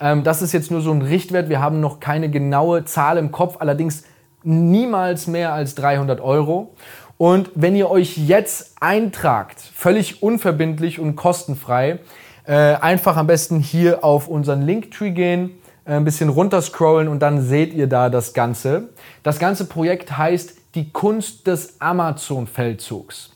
Ähm, 0.00 0.24
das 0.24 0.42
ist 0.42 0.52
jetzt 0.52 0.70
nur 0.70 0.80
so 0.80 0.90
ein 0.90 1.02
Richtwert. 1.02 1.48
Wir 1.48 1.60
haben 1.60 1.80
noch 1.80 2.00
keine 2.00 2.30
genaue 2.30 2.84
Zahl 2.84 3.18
im 3.18 3.30
Kopf, 3.30 3.56
allerdings 3.58 4.04
niemals 4.42 5.26
mehr 5.26 5.52
als 5.52 5.74
300 5.74 6.20
Euro. 6.20 6.74
Und 7.18 7.50
wenn 7.54 7.76
ihr 7.76 7.90
euch 7.90 8.16
jetzt 8.16 8.76
eintragt, 8.80 9.60
völlig 9.60 10.22
unverbindlich 10.22 10.98
und 10.98 11.16
kostenfrei, 11.16 11.98
äh, 12.46 12.54
einfach 12.54 13.18
am 13.18 13.26
besten 13.26 13.60
hier 13.60 14.02
auf 14.02 14.26
unseren 14.26 14.62
Linktree 14.62 15.10
gehen, 15.10 15.50
äh, 15.84 15.92
ein 15.92 16.04
bisschen 16.04 16.30
runterscrollen 16.30 17.08
und 17.08 17.20
dann 17.20 17.42
seht 17.42 17.74
ihr 17.74 17.86
da 17.86 18.08
das 18.08 18.32
Ganze. 18.32 18.88
Das 19.22 19.38
ganze 19.38 19.66
Projekt 19.66 20.16
heißt 20.16 20.54
die 20.74 20.90
Kunst 20.90 21.46
des 21.46 21.80
Amazon-Feldzugs. 21.80 23.29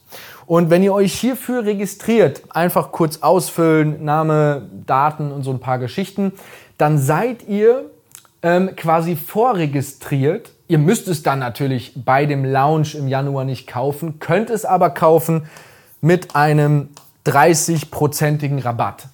Und 0.46 0.70
wenn 0.70 0.83
ihr 0.83 0.92
euch 0.92 1.14
hierfür 1.14 1.64
registriert, 1.64 2.42
einfach 2.50 2.92
kurz 2.92 3.18
ausfüllen, 3.18 4.04
Name, 4.04 4.68
Daten 4.87 5.33
und 5.33 5.42
so 5.42 5.50
ein 5.50 5.61
paar 5.61 5.78
Geschichten, 5.78 6.33
dann 6.78 6.98
seid 6.98 7.48
ihr 7.48 7.90
ähm, 8.42 8.76
quasi 8.76 9.16
vorregistriert. 9.16 10.50
Ihr 10.68 10.78
müsst 10.78 11.09
es 11.09 11.22
dann 11.22 11.38
natürlich 11.38 11.92
bei 12.04 12.26
dem 12.26 12.44
Launch 12.44 12.94
im 12.94 13.09
Januar 13.09 13.44
nicht 13.44 13.66
kaufen, 13.66 14.18
könnt 14.18 14.50
es 14.50 14.64
aber 14.64 14.90
kaufen 14.90 15.46
mit 16.00 16.37
einem 16.37 16.88
30-prozentigen 17.26 18.62
Rabatt. 18.62 19.09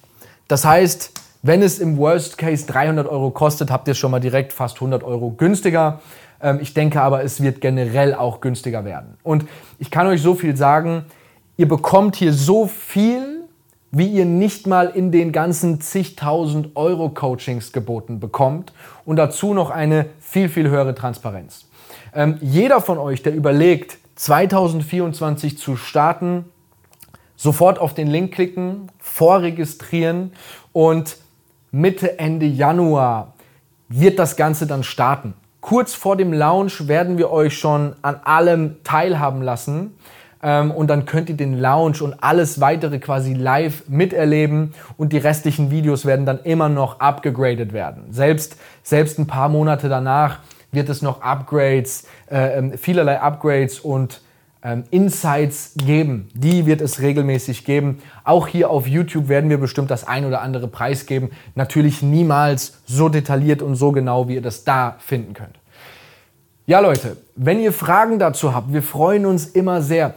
Das 0.49 0.65
heißt, 0.65 1.13
wenn 1.43 1.61
es 1.61 1.79
im 1.79 1.97
Worst 1.97 2.37
Case 2.37 2.65
300 2.67 3.07
Euro 3.07 3.31
kostet, 3.31 3.71
habt 3.71 3.87
ihr 3.87 3.93
schon 3.93 4.11
mal 4.11 4.19
direkt 4.19 4.51
fast 4.53 4.75
100 4.75 5.03
Euro 5.03 5.31
günstiger. 5.31 6.01
Ähm, 6.41 6.59
ich 6.61 6.73
denke 6.73 7.01
aber, 7.01 7.23
es 7.23 7.41
wird 7.41 7.61
generell 7.61 8.13
auch 8.13 8.41
günstiger 8.41 8.83
werden. 8.83 9.17
Und 9.23 9.45
ich 9.79 9.89
kann 9.89 10.07
euch 10.07 10.21
so 10.21 10.35
viel 10.35 10.57
sagen, 10.57 11.05
ihr 11.57 11.67
bekommt 11.67 12.15
hier 12.15 12.33
so 12.33 12.67
viel, 12.67 13.43
wie 13.91 14.07
ihr 14.07 14.25
nicht 14.25 14.67
mal 14.67 14.87
in 14.87 15.11
den 15.11 15.31
ganzen 15.31 15.81
zigtausend 15.81 16.75
Euro 16.75 17.09
Coachings 17.09 17.71
geboten 17.73 18.19
bekommt 18.19 18.73
und 19.05 19.17
dazu 19.17 19.53
noch 19.53 19.69
eine 19.69 20.07
viel, 20.19 20.47
viel 20.49 20.69
höhere 20.69 20.95
Transparenz. 20.95 21.65
Ähm, 22.13 22.37
jeder 22.41 22.81
von 22.81 22.97
euch, 22.97 23.21
der 23.21 23.33
überlegt, 23.33 23.97
2024 24.15 25.57
zu 25.57 25.75
starten, 25.75 26.45
sofort 27.35 27.79
auf 27.79 27.93
den 27.93 28.07
Link 28.07 28.33
klicken, 28.33 28.89
vorregistrieren 28.99 30.31
und 30.73 31.17
Mitte, 31.71 32.19
Ende 32.19 32.45
Januar 32.45 33.33
wird 33.89 34.19
das 34.19 34.35
Ganze 34.35 34.67
dann 34.67 34.83
starten. 34.83 35.33
Kurz 35.59 35.93
vor 35.93 36.17
dem 36.17 36.33
Launch 36.33 36.87
werden 36.87 37.17
wir 37.17 37.31
euch 37.31 37.57
schon 37.57 37.95
an 38.01 38.19
allem 38.23 38.83
teilhaben 38.83 39.41
lassen. 39.41 39.95
Ähm, 40.43 40.71
und 40.71 40.87
dann 40.87 41.05
könnt 41.05 41.29
ihr 41.29 41.37
den 41.37 41.59
Launch 41.59 42.01
und 42.01 42.23
alles 42.23 42.59
weitere 42.59 42.99
quasi 42.99 43.33
live 43.33 43.83
miterleben 43.87 44.73
und 44.97 45.13
die 45.13 45.17
restlichen 45.17 45.71
Videos 45.71 46.05
werden 46.05 46.25
dann 46.25 46.39
immer 46.43 46.69
noch 46.69 46.99
abgegradet 46.99 47.73
werden. 47.73 48.05
Selbst, 48.11 48.57
selbst 48.83 49.19
ein 49.19 49.27
paar 49.27 49.49
Monate 49.49 49.89
danach 49.89 50.39
wird 50.71 50.89
es 50.89 51.01
noch 51.01 51.21
Upgrades, 51.21 52.07
äh, 52.29 52.57
ähm, 52.57 52.77
vielerlei 52.77 53.19
Upgrades 53.19 53.79
und 53.79 54.21
ähm, 54.63 54.83
Insights 54.91 55.73
geben. 55.75 56.29
Die 56.33 56.65
wird 56.65 56.81
es 56.81 57.01
regelmäßig 57.01 57.65
geben. 57.65 58.01
Auch 58.23 58.47
hier 58.47 58.69
auf 58.69 58.87
YouTube 58.87 59.27
werden 59.27 59.49
wir 59.49 59.57
bestimmt 59.57 59.91
das 59.91 60.07
ein 60.07 60.25
oder 60.25 60.41
andere 60.41 60.67
Preis 60.67 61.05
geben. 61.05 61.31
Natürlich 61.55 62.01
niemals 62.01 62.79
so 62.85 63.09
detailliert 63.09 63.61
und 63.61 63.75
so 63.75 63.91
genau, 63.91 64.27
wie 64.27 64.35
ihr 64.35 64.41
das 64.41 64.63
da 64.63 64.95
finden 64.99 65.33
könnt. 65.33 65.59
Ja, 66.67 66.79
Leute, 66.79 67.17
wenn 67.35 67.59
ihr 67.59 67.73
Fragen 67.73 68.19
dazu 68.19 68.53
habt, 68.53 68.71
wir 68.71 68.83
freuen 68.83 69.25
uns 69.25 69.47
immer 69.47 69.81
sehr. 69.81 70.13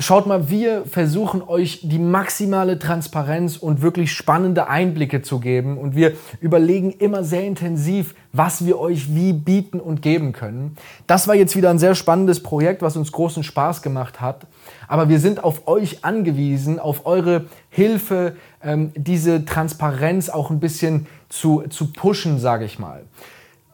Schaut 0.00 0.26
mal, 0.26 0.48
wir 0.48 0.86
versuchen 0.86 1.42
euch 1.42 1.80
die 1.82 1.98
maximale 1.98 2.78
Transparenz 2.78 3.58
und 3.58 3.82
wirklich 3.82 4.12
spannende 4.12 4.66
Einblicke 4.66 5.20
zu 5.20 5.40
geben 5.40 5.76
und 5.76 5.94
wir 5.94 6.14
überlegen 6.40 6.90
immer 6.92 7.22
sehr 7.22 7.44
intensiv, 7.44 8.14
was 8.32 8.64
wir 8.64 8.80
euch 8.80 9.14
wie 9.14 9.34
bieten 9.34 9.78
und 9.78 10.00
geben 10.00 10.32
können. 10.32 10.76
Das 11.06 11.28
war 11.28 11.34
jetzt 11.34 11.54
wieder 11.54 11.68
ein 11.68 11.78
sehr 11.78 11.94
spannendes 11.94 12.42
Projekt, 12.42 12.80
was 12.80 12.96
uns 12.96 13.12
großen 13.12 13.42
Spaß 13.42 13.82
gemacht 13.82 14.22
hat. 14.22 14.46
Aber 14.88 15.10
wir 15.10 15.18
sind 15.20 15.44
auf 15.44 15.68
euch 15.68 16.02
angewiesen, 16.02 16.78
auf 16.78 17.04
eure 17.04 17.44
Hilfe, 17.68 18.36
ähm, 18.64 18.92
diese 18.96 19.44
Transparenz 19.44 20.30
auch 20.30 20.50
ein 20.50 20.60
bisschen 20.60 21.08
zu, 21.28 21.64
zu 21.68 21.92
pushen, 21.92 22.38
sage 22.38 22.64
ich 22.64 22.78
mal. 22.78 23.02